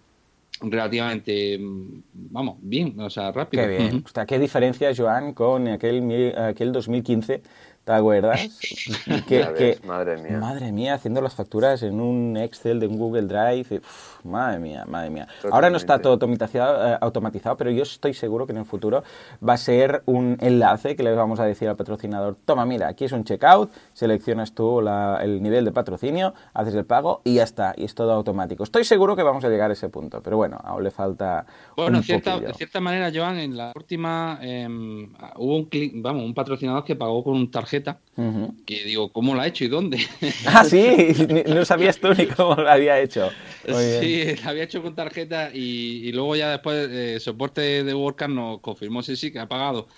[0.62, 3.64] relativamente, mm, vamos, bien, o sea, rápido.
[3.64, 4.03] Qué bien.
[4.07, 7.42] O sea, qué diferencia, Joan, con aquel, aquel 2015
[7.87, 8.59] ¿Te acuerdas?
[9.29, 10.38] que, madre mía.
[10.38, 13.81] Madre mía, haciendo las facturas en un Excel de un Google Drive.
[14.27, 15.29] Madre mía, madre mía.
[15.51, 19.03] Ahora no está todo automatizado, eh, automatizado, pero yo estoy seguro que en el futuro
[19.47, 23.05] va a ser un enlace que le vamos a decir al patrocinador, toma, mira, aquí
[23.05, 27.75] es un checkout, seleccionas tú el nivel de patrocinio, haces el pago y ya está,
[27.77, 28.65] y es todo automático.
[28.65, 32.03] Estoy seguro que vamos a llegar a ese punto, pero bueno, aún le falta Bueno,
[32.03, 35.69] cierta, de cierta manera, Joan, en la última em, hubo un,
[36.03, 37.99] vamos, un patrocinador que pagó con un tarjeta
[38.65, 39.99] que digo, ¿cómo lo ha hecho y dónde?
[40.47, 41.15] Ah, sí,
[41.47, 43.29] no sabías tú ni cómo lo había hecho.
[43.67, 48.61] sí, lo había hecho con tarjeta y, luego ya después el soporte de WordCamp nos
[48.61, 49.88] confirmó sí, sí, que ha pagado.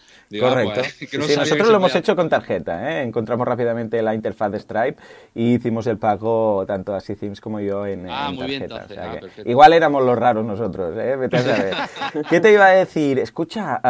[0.41, 0.83] Correcto.
[1.11, 2.91] Pues, nosotros lo hemos hecho con tarjeta.
[2.91, 3.03] ¿eh?
[3.03, 5.03] Encontramos rápidamente la interfaz de Stripe
[5.35, 8.87] y hicimos el pago tanto a Sims como yo en, ah, tarjeta.
[8.99, 10.97] Ah, igual éramos los raros nosotros.
[10.99, 11.17] ¿eh?
[11.17, 11.75] Vete a saber.
[12.31, 13.19] ¿Qué te iba a decir?
[13.19, 13.81] Escucha,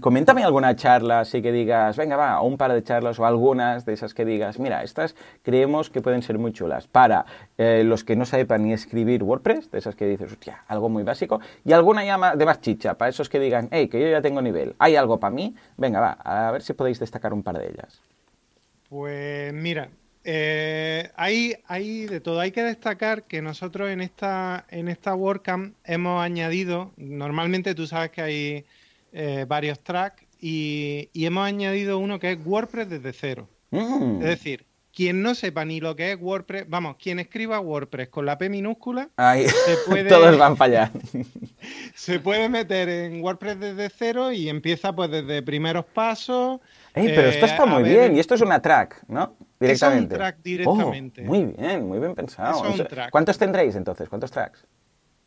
[0.00, 3.92] coméntame alguna charla así que digas, venga, va, un par de charlas o algunas de
[3.92, 7.24] esas que digas, mira, estas creemos que pueden ser muy chulas para
[7.56, 11.02] eh, los que no sepan ni escribir WordPress, de esas que dices, hostia, algo muy
[11.02, 14.22] básico, y alguna llama de más chicha, para esos que digan, hey, que yo ya
[14.22, 17.58] tengo nivel, hay algo para mí, venga, va, a ver si podéis destacar un par
[17.58, 18.00] de ellas.
[18.88, 19.90] Pues mira,
[20.24, 22.40] eh, hay, hay, de todo.
[22.40, 28.10] Hay que destacar que nosotros en esta, en esta WordCamp hemos añadido, normalmente tú sabes
[28.10, 28.64] que hay
[29.12, 33.48] eh, varios tracks y, hemos añadido uno que es WordPress desde cero.
[33.70, 34.20] Mm.
[34.20, 34.66] Es decir,
[34.98, 38.48] quien no sepa ni lo que es WordPress, vamos, quien escriba WordPress con la P
[38.48, 40.92] minúscula, se puede, todos van para allá.
[41.94, 46.58] se puede meter en WordPress desde cero y empieza pues desde primeros pasos.
[46.92, 49.36] pero esto está eh, muy bien, y esto es una track, ¿no?
[49.60, 50.16] Directamente.
[50.16, 51.22] Es un track directamente.
[51.22, 52.60] Oh, muy bien, muy bien pensado.
[53.12, 54.08] ¿Cuántos tendréis entonces?
[54.08, 54.66] ¿Cuántos tracks?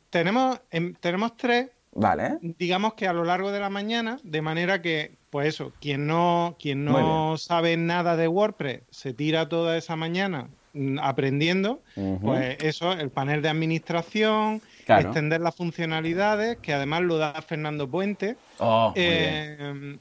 [0.10, 1.70] Tenemos, em, tenemos tres.
[1.93, 2.38] Vale.
[2.41, 6.58] Digamos que a lo largo de la mañana, de manera que pues eso, quien no,
[6.60, 11.82] quien no sabe nada de WordPress se tira toda esa mañana mm, aprendiendo,
[12.21, 18.36] pues eso, el panel de administración, extender las funcionalidades, que además lo da Fernando Puente.
[18.60, 19.97] Oh, eh,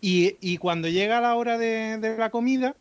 [0.00, 2.74] y, cuando llega la hora de, la comida,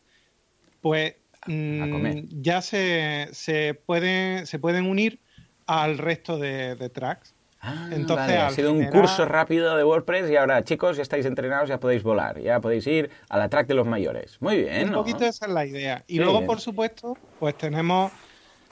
[0.79, 1.15] pues
[1.47, 5.19] mm, ya se, se, pueden, se pueden unir
[5.67, 7.35] al resto de tracks.
[7.63, 11.69] Ah, Entonces, ha sido un curso rápido de WordPress y ahora, chicos, ya estáis entrenados,
[11.69, 14.37] ya podéis volar, ya podéis ir a la track de los mayores.
[14.41, 14.89] Muy bien.
[14.89, 16.03] Un poquito esa es la idea.
[16.07, 18.11] Y luego, por supuesto, pues tenemos,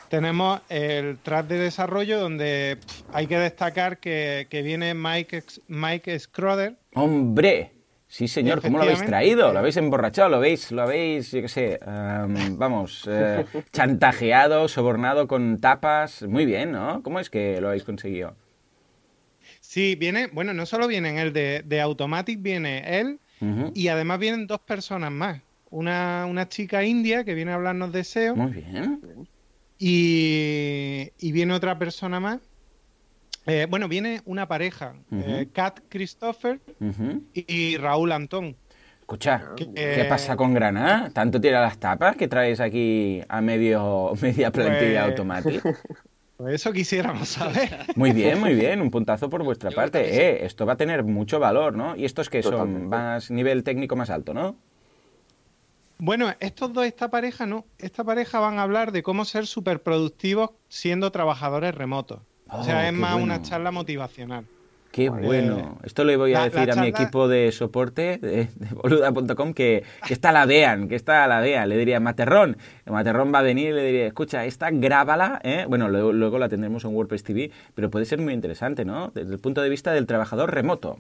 [0.10, 2.80] tenemos el track de desarrollo donde
[3.14, 6.76] hay que destacar que, viene Mike, Mike Scroder.
[6.96, 7.74] ¡Hombre!
[8.08, 9.54] Sí, señor, ¿cómo lo habéis traído?
[9.54, 10.30] ¿Lo habéis emborrachado?
[10.30, 16.24] ¿Lo habéis, lo habéis yo qué sé, vamos, eh, chantajeado, sobornado con tapas?
[16.24, 17.04] Muy bien, ¿no?
[17.04, 18.34] ¿Cómo es que lo habéis conseguido?
[19.70, 23.20] Sí, viene, bueno, no solo viene el de, de Automatic, viene él
[23.76, 25.44] y además vienen dos personas más.
[25.70, 28.36] Una, una chica india que viene a hablarnos de SEO.
[28.36, 29.00] Muy bien.
[29.78, 32.40] Y, y viene otra persona más.
[33.46, 36.60] Eh, bueno, viene una pareja, eh, Kat Christopher
[37.36, 38.56] y, Raúl Antón.
[39.02, 41.12] Escucha, ¿qué pasa con Granada?
[41.12, 45.12] ¿Tanto tira las tapas que traes aquí a medio media plantilla pues...
[45.12, 45.64] Automatic?
[46.40, 47.70] Pues eso quisiéramos saber.
[47.98, 50.00] Muy bien, muy bien, un puntazo por vuestra parte.
[50.00, 51.98] Eh, esto va a tener mucho valor, ¿no?
[51.98, 54.56] Y estos que son más nivel técnico más alto, ¿no?
[55.98, 57.66] Bueno, estos dos, esta pareja no.
[57.78, 62.22] Esta pareja van a hablar de cómo ser súper productivos siendo trabajadores remotos.
[62.50, 64.46] o sea, oh, es más una charla motivacional.
[64.92, 65.78] Qué bueno.
[65.84, 70.32] Esto le voy a decir a mi equipo de soporte de, boluda.com que, que esta
[70.32, 71.70] la vean, que esta la vean.
[71.70, 75.66] Le diría, Materrón, Materrón va a venir y le diría, escucha, esta grábala, ¿eh?
[75.70, 79.12] bueno, luego, la tendremos en WordPress TV, pero puede ser muy interesante, ¿no?
[79.14, 81.00] Desde el punto de vista del trabajador remoto.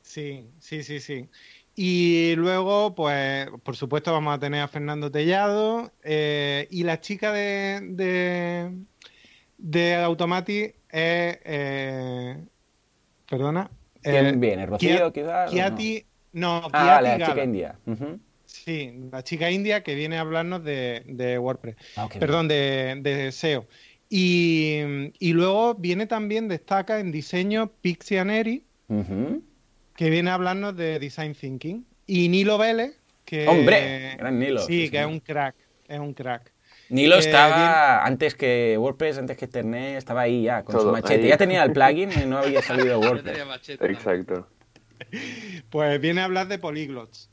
[0.00, 1.28] Sí, sí, sí, sí.
[1.74, 7.30] Y luego, pues, por supuesto, vamos a tener a Fernando Tellado eh, y la chica
[7.32, 8.72] de, de,
[9.58, 10.74] de Automati es...
[11.44, 12.36] Eh,
[13.28, 13.70] perdona.
[14.02, 14.66] ¿Quién eh, viene?
[14.66, 15.50] ¿Rocío, quizás?
[15.50, 17.78] Kiati, no, no ah, la chica india.
[18.44, 21.76] Sí, la chica india que viene a hablarnos de, WordPress.
[21.96, 23.66] Ah, perdón, de, SEO.
[24.08, 28.62] Y, luego viene también, destaca en diseño Pixianeri,
[29.96, 31.84] que viene a hablarnos de Design Thinking.
[32.06, 33.48] Y Nilo Vélez, que...
[33.48, 34.14] ¡Hombre!
[34.16, 34.60] Gran Nilo.
[34.60, 35.56] Sí, que es un crack,
[35.88, 36.52] es un crack.
[36.88, 41.26] Nilo eh, estaba, antes que WordPress, antes que Ethernet, estaba ahí ya, con su machete.
[41.26, 43.70] Ya tenía el plugin y no había salido WordPress.
[43.80, 44.48] Exacto.
[45.68, 47.30] Pues viene a hablar de polyglots.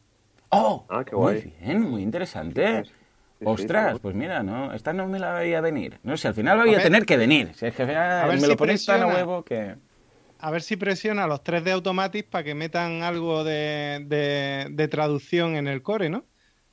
[0.49, 0.85] ¡Oh!
[0.89, 1.35] Ah, qué guay.
[1.35, 2.83] Muy bien, muy interesante.
[3.41, 5.97] Ostras, pues mira, no, esta no me la veía venir.
[6.03, 7.51] No sé, al final voy a, tener que venir.
[7.55, 9.75] Si es que me lo ponéis tan a huevo que
[10.43, 15.55] a ver si presiona a los 3 de Automatic para que metan algo de, traducción
[15.55, 16.25] en el core, ¿no?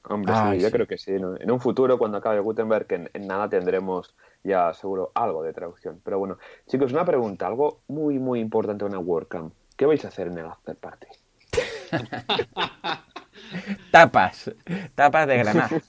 [0.04, 1.12] Hombre, sí, yo creo que sí.
[1.12, 6.00] En un futuro, cuando acabe Gutenberg, en, nada tendremos ya seguro algo de traducción.
[6.02, 9.52] Pero bueno, chicos, una pregunta, algo muy, muy importante en una WordCamp.
[9.76, 11.06] ¿Qué vais a hacer en el after party?
[13.90, 14.50] tapas,
[14.94, 15.70] tapas de granada.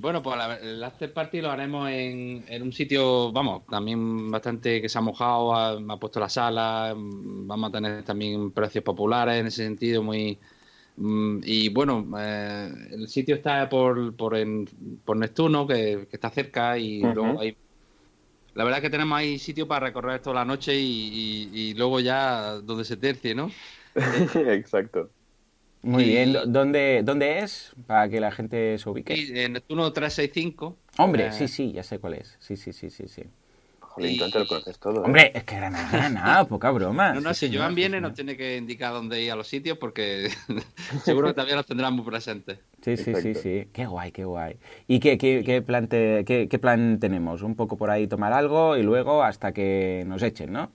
[0.00, 4.96] Bueno, pues el after party lo haremos en, un sitio, vamos, también bastante que se
[4.96, 10.02] ha mojado, ha, puesto la sala, vamos a tener también precios populares en ese sentido,
[10.02, 10.38] muy...
[10.98, 14.36] Mm, y bueno, eh, el sitio está por, por,
[15.04, 17.56] por Neptuno, que, está cerca, y luego hay...
[18.54, 22.00] La verdad es que tenemos ahí sitio para recorrer toda la noche y, y luego
[22.00, 23.50] ya donde se tercie, ¿no?
[24.34, 25.10] Exacto.
[25.82, 27.72] Muy bien, ¿Dónde, ¿dónde es?
[27.86, 29.14] Para que la gente se ubique.
[29.14, 30.76] Sí, en Neptuno 365.
[30.98, 32.36] Hombre, eh, sí, sí, ya sé cuál es.
[32.40, 33.22] Sí, sí, sí, sí, sí.
[33.98, 34.18] Joder, y...
[34.18, 34.96] lo conoces todo.
[34.96, 35.04] ¿eh?
[35.04, 37.12] Hombre, es que Granada, Granada, poca broma.
[37.12, 40.30] No, no, si Joan viene nos tiene que indicar dónde ir a los sitios porque
[41.04, 42.58] seguro que también los tendrán muy presentes.
[42.82, 43.68] Sí, sí, sí, sí.
[43.72, 44.56] Qué guay, qué guay.
[44.86, 47.42] ¿Y qué, qué, qué plan qué, qué plan tenemos?
[47.42, 50.70] Un poco por ahí tomar algo y luego hasta que nos echen, ¿no?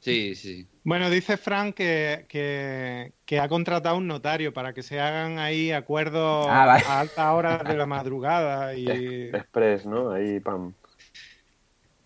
[0.00, 0.66] Sí, sí.
[0.84, 6.46] Bueno, dice Frank que, que, ha contratado un notario para que se hagan ahí acuerdos
[6.48, 8.74] ah, a altas horas de la madrugada.
[8.74, 8.88] y
[9.28, 10.10] Express, ¿no?
[10.10, 10.72] Ahí, pam.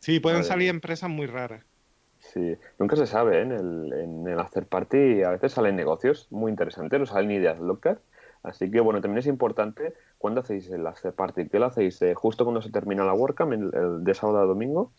[0.02, 1.64] Sí, pueden salir empresas muy raras.
[2.18, 3.42] Sí, nunca se sabe, ¿eh?
[3.42, 7.60] en, el, en el after party a veces salen negocios muy interesantes, o salen ideas
[7.60, 7.98] locas.
[8.42, 11.48] Así que bueno, también es importante cuándo hacéis el after party.
[11.48, 12.02] ¿Qué lo hacéis?
[12.02, 14.92] Eh, ¿Justo cuando se termina la WordCamp, el, de sábado a domingo?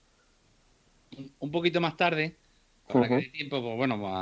[1.40, 2.38] Un poquito más tarde,
[2.88, 4.14] para que tiempo, pues bueno, pues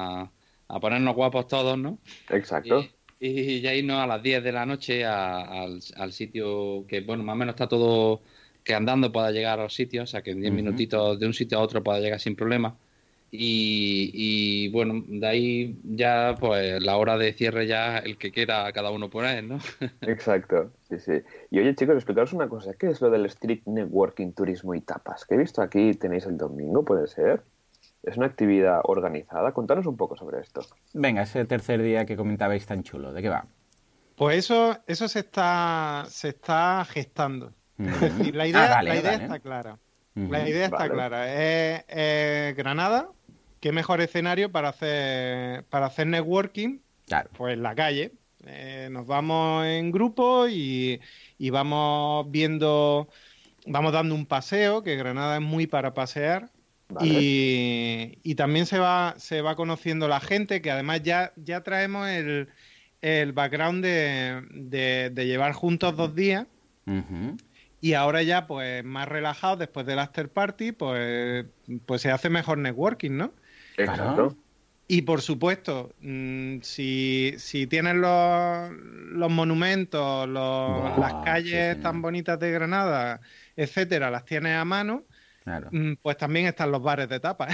[0.67, 1.99] a, ponernos guapos todos, ¿no?
[2.29, 2.83] Exacto.
[3.19, 5.79] Y, ya irnos a las 10 de la noche al,
[6.11, 8.23] sitio que, bueno, más o menos está todo
[8.63, 11.33] que andando pueda llegar a los sitios, o sea, que en 10 minutitos de un
[11.33, 12.75] sitio a otro pueda llegar sin problema.
[13.33, 18.91] Y, bueno, de ahí ya, pues la hora de cierre ya el que quiera cada
[18.91, 19.59] uno por él, ¿no?
[20.01, 21.13] Exacto, sí, sí.
[21.49, 25.25] Y oye, chicos, explicaros una cosa, ¿qué es lo del Street Networking, Turismo y Tapas?
[25.25, 27.41] Que he visto aquí tenéis el domingo, ¿puede ser?
[28.03, 29.53] ¿Es una actividad organizada?
[29.53, 30.61] Contanos un poco sobre esto.
[30.93, 33.45] Venga, ese tercer día que comentabais tan chulo, ¿de qué va?
[34.17, 37.53] Pues eso, eso se está, se está gestando.
[38.33, 39.77] La idea, ah, la idea está clara.
[40.15, 41.33] La idea está clara.
[41.33, 43.09] Es, Granada,
[43.59, 46.79] qué mejor escenario para hacer, para hacer networking.
[47.07, 47.29] Claro.
[47.37, 48.11] Pues la calle.
[48.45, 50.99] Eh, nos vamos en grupo y,
[51.37, 53.07] y vamos viendo,
[53.67, 56.49] vamos dando un paseo, que Granada es muy para pasear.
[56.99, 62.49] Y, también se va, se va conociendo la gente, que además ya, ya traemos el,
[63.01, 66.47] el background de, de, llevar juntos dos días.
[67.81, 71.45] Y ahora ya, pues, más relajado después del after party, pues,
[71.85, 73.33] pues se hace mejor networking, ¿no?
[73.77, 74.37] Exacto.
[74.87, 82.51] Y por supuesto, mm, si, si tienes los, los monumentos, las calles tan bonitas de
[82.51, 83.21] Granada,
[83.55, 85.05] etcétera, las tienes a mano,
[85.71, 87.47] Mm, pues también están los bares de tapa.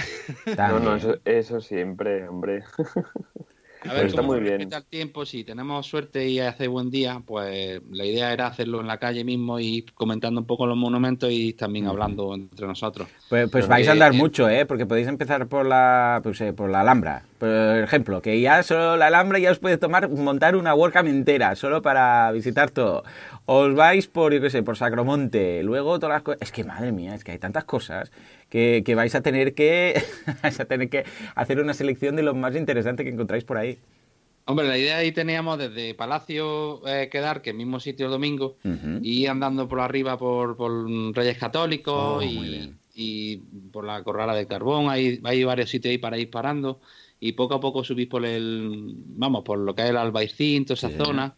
[0.56, 2.62] No, no, eso, siempre, hombre.
[3.84, 4.60] A ver, está muy bien.
[4.60, 8.86] el tiempo, si tenemos suerte y hace buen día, pues la idea era hacerlo en
[8.86, 13.08] la calle mismo y comentando un poco los monumentos y también hablando entre nosotros.
[13.28, 14.66] Pues, pues vais a andar mucho, ¿eh?
[14.66, 18.96] Porque podéis empezar por la, pues, eh, por la Alhambra, por ejemplo, que ya solo
[18.96, 23.04] la Alhambra ya os puede tomar montar una WordCamp entera, solo para visitar todo
[23.50, 26.42] os vais por, yo qué sé, por Sacromonte, luego todas las cosas...
[26.42, 28.12] Es que, madre mía, es que hay tantas cosas
[28.48, 30.00] que, vais a tener que
[30.42, 33.78] vais a tener que hacer una selección de lo más interesante que encontráis por ahí.
[34.46, 38.56] Hombre, la idea ahí teníamos desde Palacio eh, quedar, que mismo sitio el domingo,
[39.02, 40.56] y andando por arriba por,
[41.14, 46.16] Reyes Católicos oh, y, por la Corrala de Carbón, hay, hay varios sitios ahí para
[46.16, 46.80] ir parando,
[47.20, 50.76] y poco a poco subís por el, vamos, por lo que es el Albaicín, toda
[50.76, 51.36] esa zona,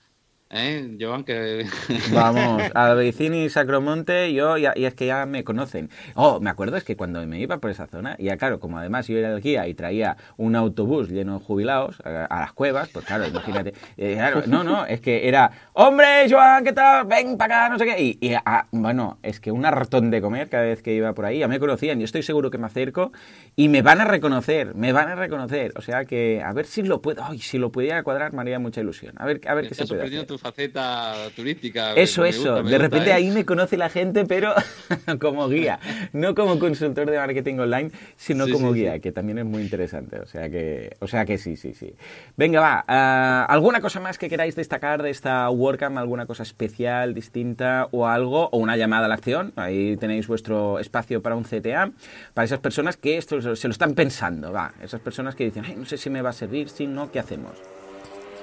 [0.53, 1.23] ¿Eh, Joan?
[1.23, 1.65] Que...
[2.13, 5.91] Vamos, a Vicini y Sacromonte, yo y es que ya me conocen.
[6.17, 8.77] Oh, me acuerdo es que cuando me iba por esa zona, y ya claro, como
[8.77, 12.89] además yo era el guía y traía un autobús lleno de jubilados a, las cuevas,
[12.93, 13.75] pues claro, imagínate.
[13.97, 17.07] Eh, no, no, es que era, hombre, Joan, ¿qué tal?
[17.07, 18.19] Ven para acá, no sé qué.
[18.21, 21.39] Y, ah, bueno, es que un hartón de comer cada vez que iba por ahí,
[21.39, 23.13] ya me conocían, yo estoy seguro que me acerco
[23.55, 25.73] y me van a reconocer, me van a reconocer.
[25.77, 28.59] O sea que a ver si lo puedo, ay, si lo pudiera cuadrar me haría
[28.59, 29.15] mucha ilusión.
[29.17, 31.95] A ver, a ver qué se puede hacer faceta turística.
[31.95, 32.63] Eso, eso.
[32.63, 33.13] de repente ¿eh?
[33.13, 34.55] ahí me conoce la gente, pero
[35.21, 35.79] como guía.
[36.13, 40.19] No como consultor de marketing online, sino como guía, que también es muy interesante.
[40.19, 41.95] O sea que, o sea que sí, sí, sí.
[42.37, 42.85] Venga, va.
[42.89, 45.99] Ah, ¿Alguna cosa más que queráis destacar de esta WordCamp?
[45.99, 48.49] ¿Alguna cosa especial, distinta o algo?
[48.53, 49.53] ¿O una llamada a la acción?
[49.57, 51.93] Ahí tenéis vuestro espacio para un CTA.
[52.35, 54.73] Para esas personas que esto se lo están pensando, va.
[54.83, 57.53] Esas personas que dicen, no sé si me va a servir, si no, ¿qué hacemos?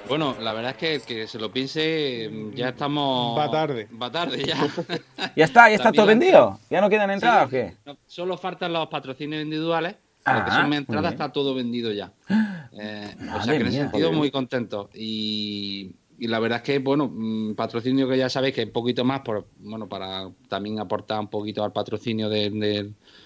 [0.06, 3.38] Bueno, la verdad es que, que se lo piense, ya estamos.
[3.38, 3.88] Va tarde.
[4.00, 4.56] Va tarde ya.
[5.36, 6.58] ya está, ya está todo vendido.
[6.70, 7.74] ¿Ya no quedan entradas o qué?
[8.06, 9.96] solo faltan los patrocinios individuales.
[10.24, 12.12] Ah, que son entradas, está todo vendido ya.
[12.80, 14.88] Eh, o sea que en ese sentido, muy contento.
[14.94, 19.22] Y, la verdad es que, bueno, mm, patrocinio que ya sabéis que un poquito más,
[19.22, 22.50] por, bueno, para también aportar un poquito al patrocinio de,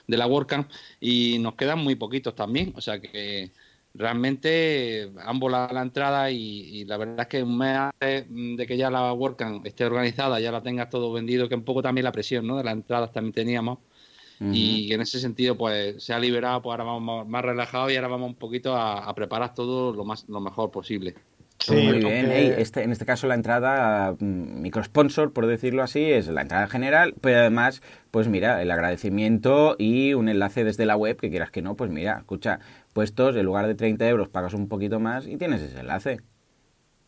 [0.07, 0.71] de la WordCamp.
[1.01, 2.73] Y nos quedan muy poquitos también.
[2.77, 3.51] O sea que
[3.95, 8.77] realmente han volado la entrada y, la verdad es que un mes antes de que
[8.77, 12.13] ya la WordCamp esté organizada, ya la tengas todo vendido, que un poco también la
[12.13, 12.57] presión ¿no?
[12.57, 13.79] de las entradas también teníamos.
[14.51, 18.09] Y en ese sentido, pues se ha liberado, pues ahora vamos más relajados y ahora
[18.09, 21.15] vamos un poquito a, preparar todo lo más lo mejor posible.
[21.59, 22.33] Sí, muy bien.
[22.33, 27.15] este, en este caso la entrada mm, microsponsor, por decirlo así, es la entrada general,
[27.21, 31.63] pero además, pues mira, el agradecimiento y un enlace desde la web, que quieras que
[31.63, 32.59] no, pues mira, escucha,
[32.93, 36.21] puestos, en lugar de 30 euros pagas un poquito más y tienes ese enlace.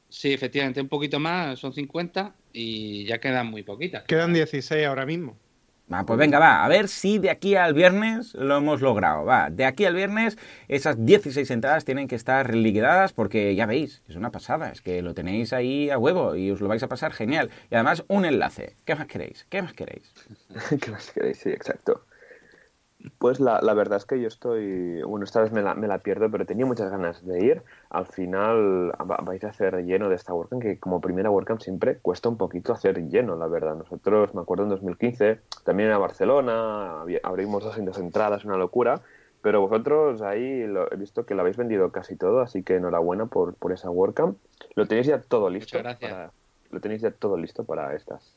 [0.08, 4.04] Sí, efectivamente, un poquito más, son 50 y ya quedan muy poquitas.
[4.04, 5.36] Quedan 16 ahora mismo.
[5.92, 9.26] Va, pues venga, va, a ver si de aquí al viernes lo hemos logrado.
[9.26, 14.02] Va, de aquí al viernes esas 16 entradas tienen que estar liquidadas porque ya veis,
[14.08, 16.88] es una pasada, es que lo tenéis ahí a huevo y os lo vais a
[16.88, 17.50] pasar genial.
[17.70, 18.76] Y además un enlace.
[18.86, 19.46] ¿Qué más queréis?
[19.50, 20.10] ¿Qué más queréis?
[20.80, 21.38] ¿Qué más queréis?
[21.38, 22.06] Sí, exacto.
[23.18, 25.98] Pues la, la, verdad es que yo estoy, bueno, esta vez me la, me la,
[25.98, 27.62] pierdo, pero tenía muchas ganas de ir.
[27.90, 28.92] Al final
[29.24, 32.72] vais a hacer lleno de esta WordCamp, que como primera WordCamp siempre cuesta un poquito
[32.72, 33.76] hacer lleno, la verdad.
[33.76, 39.02] Nosotros, me acuerdo en 2015, también a Barcelona, abrimos dos entradas, una locura.
[39.42, 43.26] Pero vosotros ahí lo, he visto que lo habéis vendido casi todo, así que enhorabuena
[43.26, 44.38] por, por esa WordCamp.
[44.74, 45.76] Lo tenéis ya todo listo.
[45.76, 46.32] Muchas gracias.
[46.70, 48.34] lo tenéis ya todo listo para estas.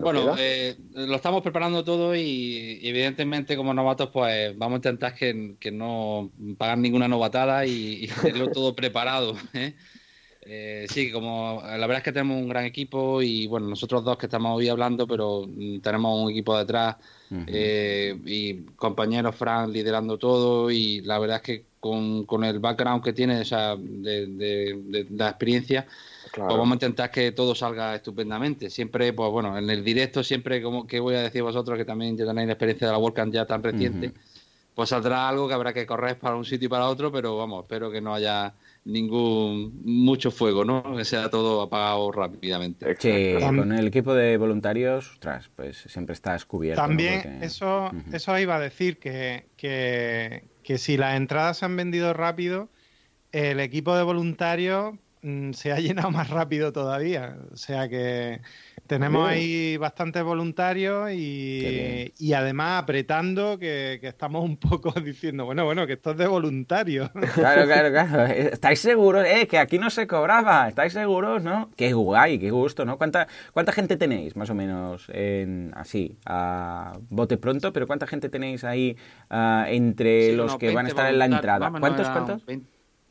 [0.00, 5.70] Bueno, eh, lo estamos preparando todo y, evidentemente como novatos pues vamos a intentar que,
[5.72, 9.34] no pagar ninguna novatada y, tenerlo todo preparado.
[9.54, 9.74] ¿eh?
[10.42, 10.86] ¿eh?
[10.88, 14.26] sí, como la verdad es que tenemos un gran equipo y bueno, nosotros dos que
[14.26, 16.96] estamos hoy hablando, pero mm, tenemos un equipo detrás
[17.46, 23.02] eh, y compañeros Frank liderando todo y la verdad es que con, con el background
[23.02, 25.86] que tiene, o sea, de, de la experiencia,
[26.34, 28.70] pues vamos a intentar que todo salga estupendamente.
[28.70, 32.16] Siempre, pues bueno, en el directo, siempre, como que voy a decir vosotros, que también
[32.16, 34.12] ya tenéis la experiencia de la WordCamp ya tan reciente,
[34.74, 37.64] pues saldrá algo que habrá que correr para un sitio y para otro, pero vamos,
[37.64, 38.54] espero que no haya
[38.84, 40.96] ningún mucho fuego, ¿no?
[40.96, 42.96] Que sea todo apagado rápidamente.
[42.98, 46.80] Sí, con el equipo de voluntarios, ostras, pues siempre estás cubierto.
[46.80, 52.14] También eso, eso iba a decir que, que, que si las entradas se han vendido
[52.14, 52.70] rápido,
[53.32, 57.36] el equipo de voluntarios Mm, se ha llenado más rápido todavía.
[57.52, 58.40] O sea que
[58.88, 65.86] tenemos ahí bastantes voluntarios y, y además apretando que, estamos un poco diciendo, bueno, bueno,
[65.86, 67.10] que esto es de voluntarios.
[67.34, 68.24] Claro, claro, claro.
[68.24, 69.24] ¿Estáis seguros?
[69.24, 70.68] Eh, que aquí no se cobraba.
[70.68, 71.70] ¿Estáis seguros, no?
[71.76, 72.98] Qué guay, qué gusto, ¿no?
[72.98, 77.72] ¿Cuánta, cuánta gente tenéis, más o menos, en, así, a bote pronto?
[77.72, 78.96] Pero ¿cuánta gente tenéis ahí
[79.30, 81.70] ah, entre los que van a estar en la entrada?
[81.70, 82.42] ¿Cuántos, cuántos?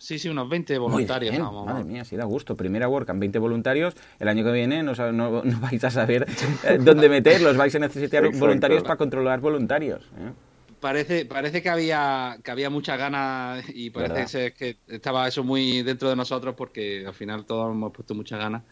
[0.01, 1.37] Sí, sí, unos 20 voluntarios.
[1.37, 2.57] Madre mía, sí da gusto.
[2.57, 3.93] Primera WordCamp, 20 voluntarios.
[4.19, 6.25] El año que viene no, no, vais a saber
[6.63, 7.55] eh, dónde meterlos.
[7.55, 10.01] Vais a necesitar voluntarios para controlar voluntarios.
[10.17, 10.31] ¿eh?
[10.79, 16.09] Parece, parece que había que había muchas ganas y parece que estaba eso muy dentro
[16.09, 18.63] de nosotros porque al final todos hemos puesto muchas ganas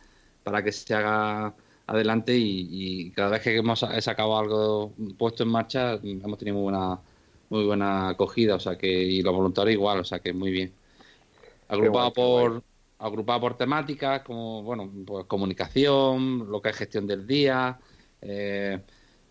[0.42, 1.54] para que se haga
[1.86, 7.00] adelante y, cada vez que hemos sacado algo puesto en marcha hemos tenido muy buena
[7.52, 10.79] muy buena acogida o sea que y los voluntarios igual o sea que muy bien
[11.70, 12.64] agrupado por
[12.98, 17.80] agrupado por temáticas como bueno pues comunicación lo que es gestión del día
[18.22, 18.82] eh,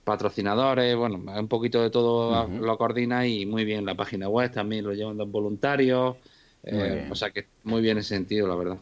[0.05, 4.85] patrocinadores bueno un poquito de todo lo coordina y muy bien la página web también
[4.85, 6.17] lo llevan los voluntarios
[6.63, 8.79] eh, o sea que muy bien en ese sentido la verdad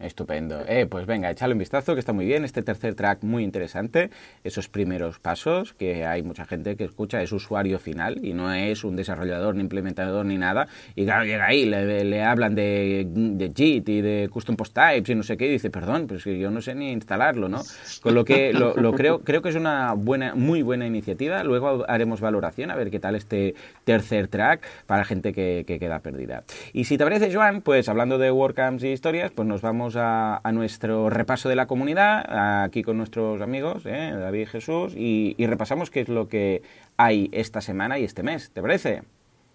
[0.00, 0.62] Estupendo.
[0.66, 2.44] Eh, pues venga, échale un vistazo, que está muy bien.
[2.44, 4.10] Este tercer track muy interesante.
[4.42, 8.82] Esos primeros pasos, que hay mucha gente que escucha, es usuario final y no es
[8.82, 10.68] un desarrollador, ni implementador, ni nada.
[10.94, 15.14] Y claro, llega ahí, le, hablan de, de, JIT y de Custom Post Types y
[15.14, 17.62] no sé qué, y dice, perdón, pero es que yo no sé ni instalarlo, ¿no?
[18.02, 21.44] Con lo que lo, creo, creo que es una buena, muy buena iniciativa.
[21.44, 25.98] Luego haremos valoración a ver qué tal este tercer track para gente que, que queda
[25.98, 26.44] perdida.
[26.72, 30.40] Y si te parece, Joan, pues hablando de WordCamps y historias, pues nos vamos vamos
[30.44, 34.12] a, nuestro repaso de la comunidad, aquí con nuestros amigos, ¿eh?
[34.12, 36.62] David y Jesús, y, y repasamos qué es lo que
[36.96, 38.50] hay esta semana y este mes.
[38.50, 39.02] ¿Te parece?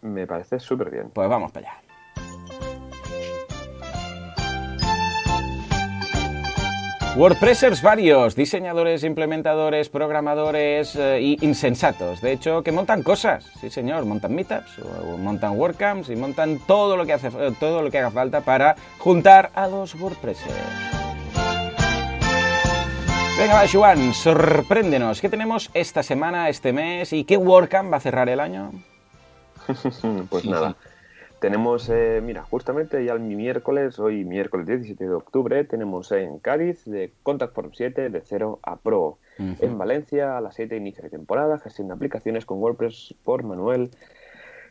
[0.02, 1.10] Me parece súper bien.
[1.14, 1.85] Pues vamos para allá.
[7.16, 12.20] WordPressers varios, diseñadores, implementadores, programadores e insensatos.
[12.20, 14.82] De hecho, que montan cosas, sí señor, montan meetups,
[15.18, 19.50] montan WordCamps y montan todo lo que hace, todo lo que haga falta para juntar
[19.56, 20.54] a los WordPressers.
[23.38, 25.22] Venga, va, Juan, sorpréndenos.
[25.22, 28.72] ¿Qué tenemos esta semana, este mes y qué WordCamp va a cerrar el año?
[30.30, 30.76] pues nada.
[31.46, 36.84] Tenemos, eh, mira, justamente ya el miércoles, hoy miércoles 17 de octubre, tenemos en Cádiz
[36.86, 39.20] de Contact Form 7 de 0 a Pro.
[39.38, 43.92] En Valencia a las 7 inicia de temporada, gestión de aplicaciones con WordPress por Manuel.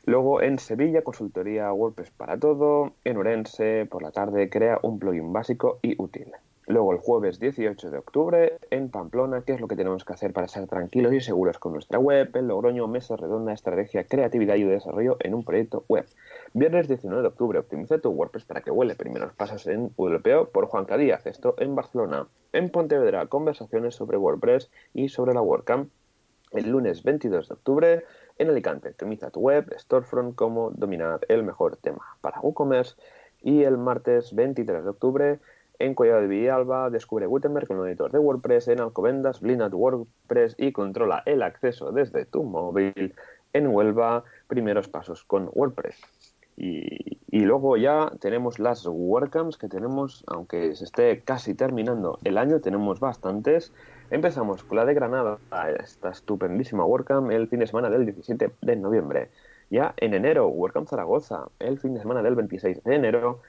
[0.04, 2.94] Luego en Sevilla, consultoría WordPress para todo.
[3.04, 6.32] En Orense, por la tarde, crea un plugin básico y útil.
[6.66, 10.32] Luego el jueves 18 de octubre en Pamplona, ¿qué es lo que tenemos que hacer
[10.32, 12.34] para estar tranquilos y seguros con nuestra web?
[12.34, 16.06] En Logroño, mesa redonda, estrategia, creatividad y desarrollo en un proyecto web.
[16.54, 18.94] Viernes 19 de octubre, optimiza tu WordPress para que huele.
[18.94, 22.28] Primeros pasos en WPO por Juan Cadíaz, esto en Barcelona.
[22.54, 25.90] En Pontevedra, conversaciones sobre WordPress y sobre la WordCamp.
[26.50, 28.04] El lunes 22 de octubre
[28.38, 32.94] en Alicante, optimiza tu web, Storefront, cómo dominar el mejor tema para WooCommerce.
[33.42, 35.38] Y el martes 23 de octubre
[35.78, 38.68] en Collado de Villalba, descubre Gutenberg con el editor de WordPress.
[38.68, 43.14] En Alcobendas, blinda tu WordPress y controla el acceso desde tu móvil.
[43.52, 46.00] En Huelva, primeros pasos con WordPress.
[46.56, 52.60] Y, luego ya tenemos las WordCamps que tenemos, aunque se esté casi terminando el año,
[52.60, 53.72] tenemos bastantes.
[54.10, 55.38] Empezamos con la de Granada,
[55.80, 59.30] esta estupendísima WordCamp, el fin de semana del 17 de noviembre.
[59.70, 63.40] Ya en enero, WordCamp Zaragoza, el fin de semana del 26 de enero.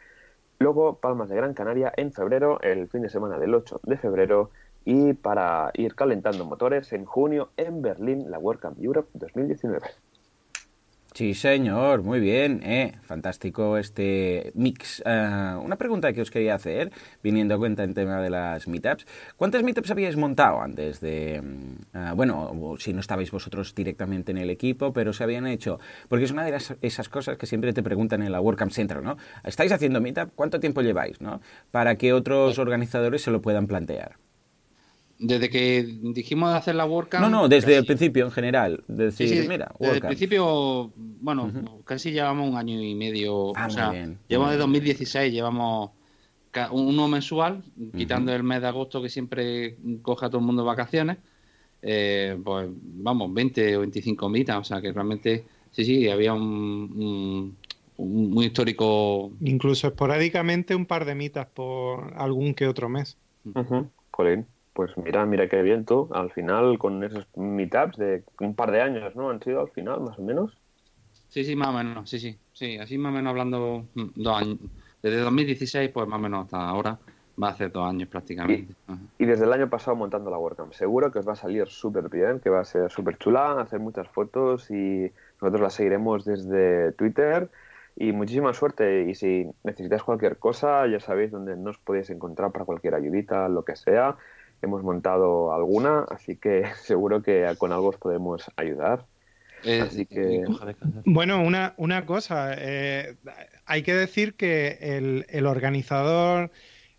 [0.60, 4.51] Luego Palmas de Gran Canaria en febrero, el fin de semana del 8 de febrero.
[4.86, 9.82] Y para ir calentando motores, en junio en Berlín, la WordCamp Europe 2019.
[11.16, 15.01] Sí, señor, muy bien, eh, fantástico este mix.
[15.05, 16.91] Ah, una pregunta que os quería hacer,
[17.24, 19.07] viniendo a cuenta en tema de las meetups.
[19.38, 24.39] ¿Cuántas meetups habíais montado antes de, mm, ah, bueno, si no estabais vosotros directamente en
[24.39, 25.80] el equipo, pero se habían hecho?
[26.09, 29.16] Porque es una de esas cosas que siempre te preguntan en la WordCamp Center, ¿no?
[29.45, 30.32] ¿Estáis haciendo meetup?
[30.36, 31.39] ¿Cuánto tiempo lleváis, no?
[31.72, 34.18] Para que otros organizadores se lo puedan plantear.
[35.18, 37.24] Desde que dijimos de hacer la WordCamp...
[37.24, 38.84] No, no, desde el principio en general.
[38.88, 41.51] Decir, mira, Desde el principio, bueno,
[41.86, 43.53] casi llevamos un año y medio.
[43.55, 43.93] Ah, o sea,
[44.28, 45.91] llevamos de 2016, llevamos
[46.72, 47.63] uno mensual,
[47.95, 51.18] quitando el mes de agosto que siempre coge a todo el mundo vacaciones.
[51.82, 57.55] Eh, pues vamos, 20 o 25 mitas, o sea que realmente sí, sí, había un,
[57.97, 59.32] muy histórico.
[59.41, 63.18] Incluso esporádicamente un par de mitas por algún que otro mes.
[63.45, 63.86] Uh
[64.76, 66.09] pues mira, mira qué bien tú.
[66.11, 69.30] Al final, con esos meetups de un par de años, ¿no?
[69.30, 70.57] Han sido al final, más o menos.
[71.30, 72.38] Sí, sí, más o menos, sí, sí.
[72.51, 74.57] Sí, así más o menos hablando mm, dos años.
[75.01, 76.99] Desde 2016, pues más o menos hasta ahora.
[77.41, 78.76] Va a hacer dos años prácticamente.
[79.17, 80.73] Y, desde el año pasado montando la WordCamp.
[80.73, 83.80] Seguro que os va a salir súper bien, que va a ser súper chula, hacer
[83.80, 85.09] muchas fotos y
[85.41, 87.49] nosotros la seguiremos desde Twitter.
[87.95, 89.09] Y muchísima suerte.
[89.09, 93.63] Y si necesitáis cualquier cosa, ya sabéis dónde nos podéis encontrar para cualquier ayudita, lo
[93.63, 94.17] que sea
[94.66, 99.05] hemos montado alguna, así que seguro que con algo os podemos ayudar.
[99.63, 100.43] Eh, así que...
[101.05, 103.16] Bueno, una, una cosa, eh,
[103.66, 106.51] hay que decir que el, organizador,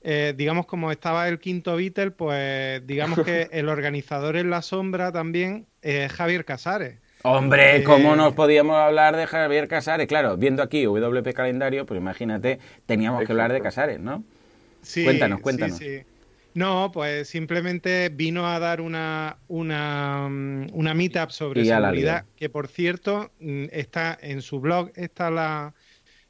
[0.02, 5.12] eh, digamos como estaba el quinto Beatle, pues digamos que el organizador en la sombra
[5.12, 6.98] también es Javier Casares.
[7.22, 10.06] Hombre, ¿cómo nos podíamos hablar de Javier Casares?
[10.06, 14.22] Claro, viendo aquí WP Calendario, pues imagínate, teníamos que hablar de Casares, ¿no?
[14.82, 15.76] Sí, cuéntanos, cuéntanos.
[15.78, 16.15] Sí, sí.
[16.57, 22.68] No, pues simplemente vino a dar una, una, mm, una meetup sobre seguridad, que por
[22.68, 25.74] cierto mm, está en su blog, está la,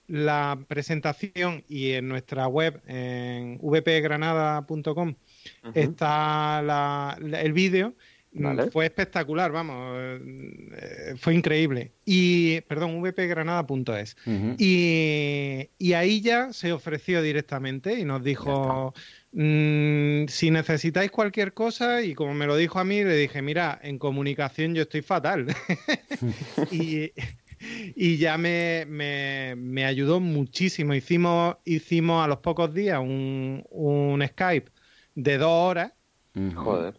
[0.08, 5.14] la presentación y en nuestra web, en vpgranada.com,
[5.74, 7.94] está la, el vídeo.
[8.38, 11.92] Mm, fue espectacular, vamos, eh, fue increíble.
[12.04, 14.16] Y, perdón, vpgranada.es.
[14.58, 18.94] y, y ahí ya se ofreció directamente y nos dijo,
[19.38, 23.78] Mm, si necesitáis cualquier cosa, y como me lo dijo a mí, le dije, mira,
[23.82, 25.46] en comunicación yo estoy fatal.
[26.70, 30.94] y, ya me, me, ayudó muchísimo.
[30.94, 34.70] Hicimos, hicimos a los pocos días un, un Skype
[35.14, 35.92] de dos horas.
[36.54, 36.98] Joder.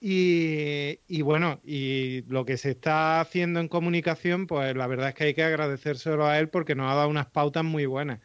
[0.00, 5.14] Y, y, bueno, y lo que se está haciendo en comunicación, pues la verdad es
[5.14, 8.20] que hay que agradecérselo a él porque nos ha dado unas pautas muy buenas.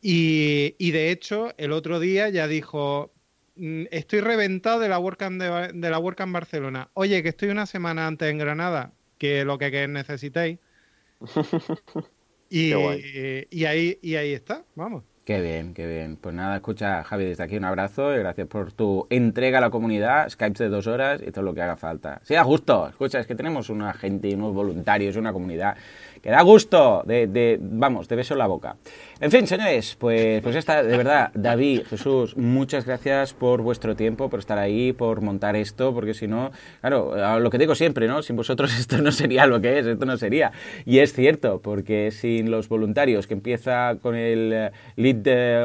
[0.00, 3.14] Y, y de hecho, el otro día ya dijo,
[3.56, 6.90] "Mm, estoy reventado de la WordCamp de, de la WordCamp Barcelona.
[6.94, 10.58] Oye, que estoy una semana antes en Granada, que lo que, que necesitéis.
[13.50, 15.04] Y ahí, y ahí está, vamos.
[15.24, 16.16] Qué bien, qué bien.
[16.20, 19.70] Pues nada, escucha, Javi, desde aquí un abrazo y gracias por tu entrega a la
[19.70, 22.20] comunidad, Skype de dos horas y todo lo que haga falta.
[22.24, 22.88] Sí, a gusto.
[22.88, 25.76] Escucha, es que tenemos una gente unos voluntarios, una comunidad
[26.20, 28.76] que da gusto de, de- vamos, de beso en la boca.
[29.20, 34.28] En fin, señores, pues, pues está, de verdad, David, Jesús, muchas gracias por vuestro tiempo,
[34.28, 36.50] por estar ahí, por montar esto, porque si no,
[36.80, 38.22] claro, lo que digo siempre, ¿no?
[38.22, 40.50] Sin vosotros esto no sería lo que es, esto no sería.
[40.84, 45.12] Y es cierto, porque sin los voluntarios, que empieza con el lead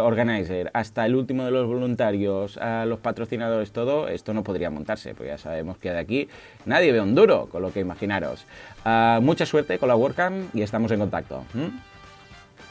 [0.02, 5.14] organizer, hasta el último de los voluntarios, a los patrocinadores, todo, esto no podría montarse,
[5.16, 6.30] pues ya sabemos que de aquí
[6.66, 8.46] nadie ve un duro, con lo que imaginaros.
[8.86, 11.44] Ah, mucha suerte con la WordCamp y estamos en contacto.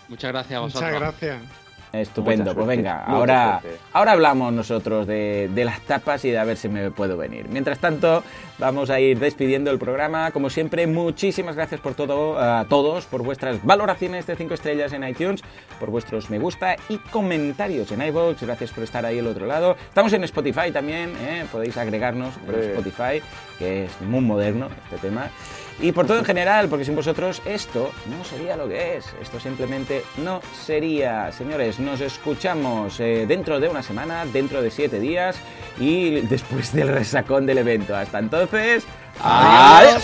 [0.08, 0.92] Muchas gracias a vosotros.
[0.92, 1.65] Muchas gracias.
[1.92, 3.60] Estupendo, pues venga, ahora,
[3.92, 7.46] ahora hablamos nosotros de, de las tapas y de a ver si me puedo venir.
[7.48, 8.22] Mientras tanto,
[8.58, 10.30] vamos a ir despidiendo el programa.
[10.30, 15.06] Como siempre, muchísimas gracias por todo, a todos, por vuestras valoraciones de 5 estrellas en
[15.06, 15.42] iTunes,
[15.78, 18.42] por vuestros me gusta y comentarios en iVoox.
[18.42, 19.76] Gracias por estar ahí al otro lado.
[19.88, 21.46] Estamos en Spotify también, ¿eh?
[21.50, 22.74] podéis agregarnos Hombre.
[22.74, 23.22] Spotify,
[23.58, 25.30] que es muy moderno este tema.
[25.80, 29.06] Y por todo en general, porque sin vosotros esto no sería lo que es.
[29.20, 31.30] Esto simplemente no sería.
[31.32, 35.36] Señores, nos escuchamos eh, dentro de una semana, dentro de siete días
[35.78, 37.94] y después del resacón del evento.
[37.94, 38.84] Hasta entonces,
[39.20, 40.02] adiós.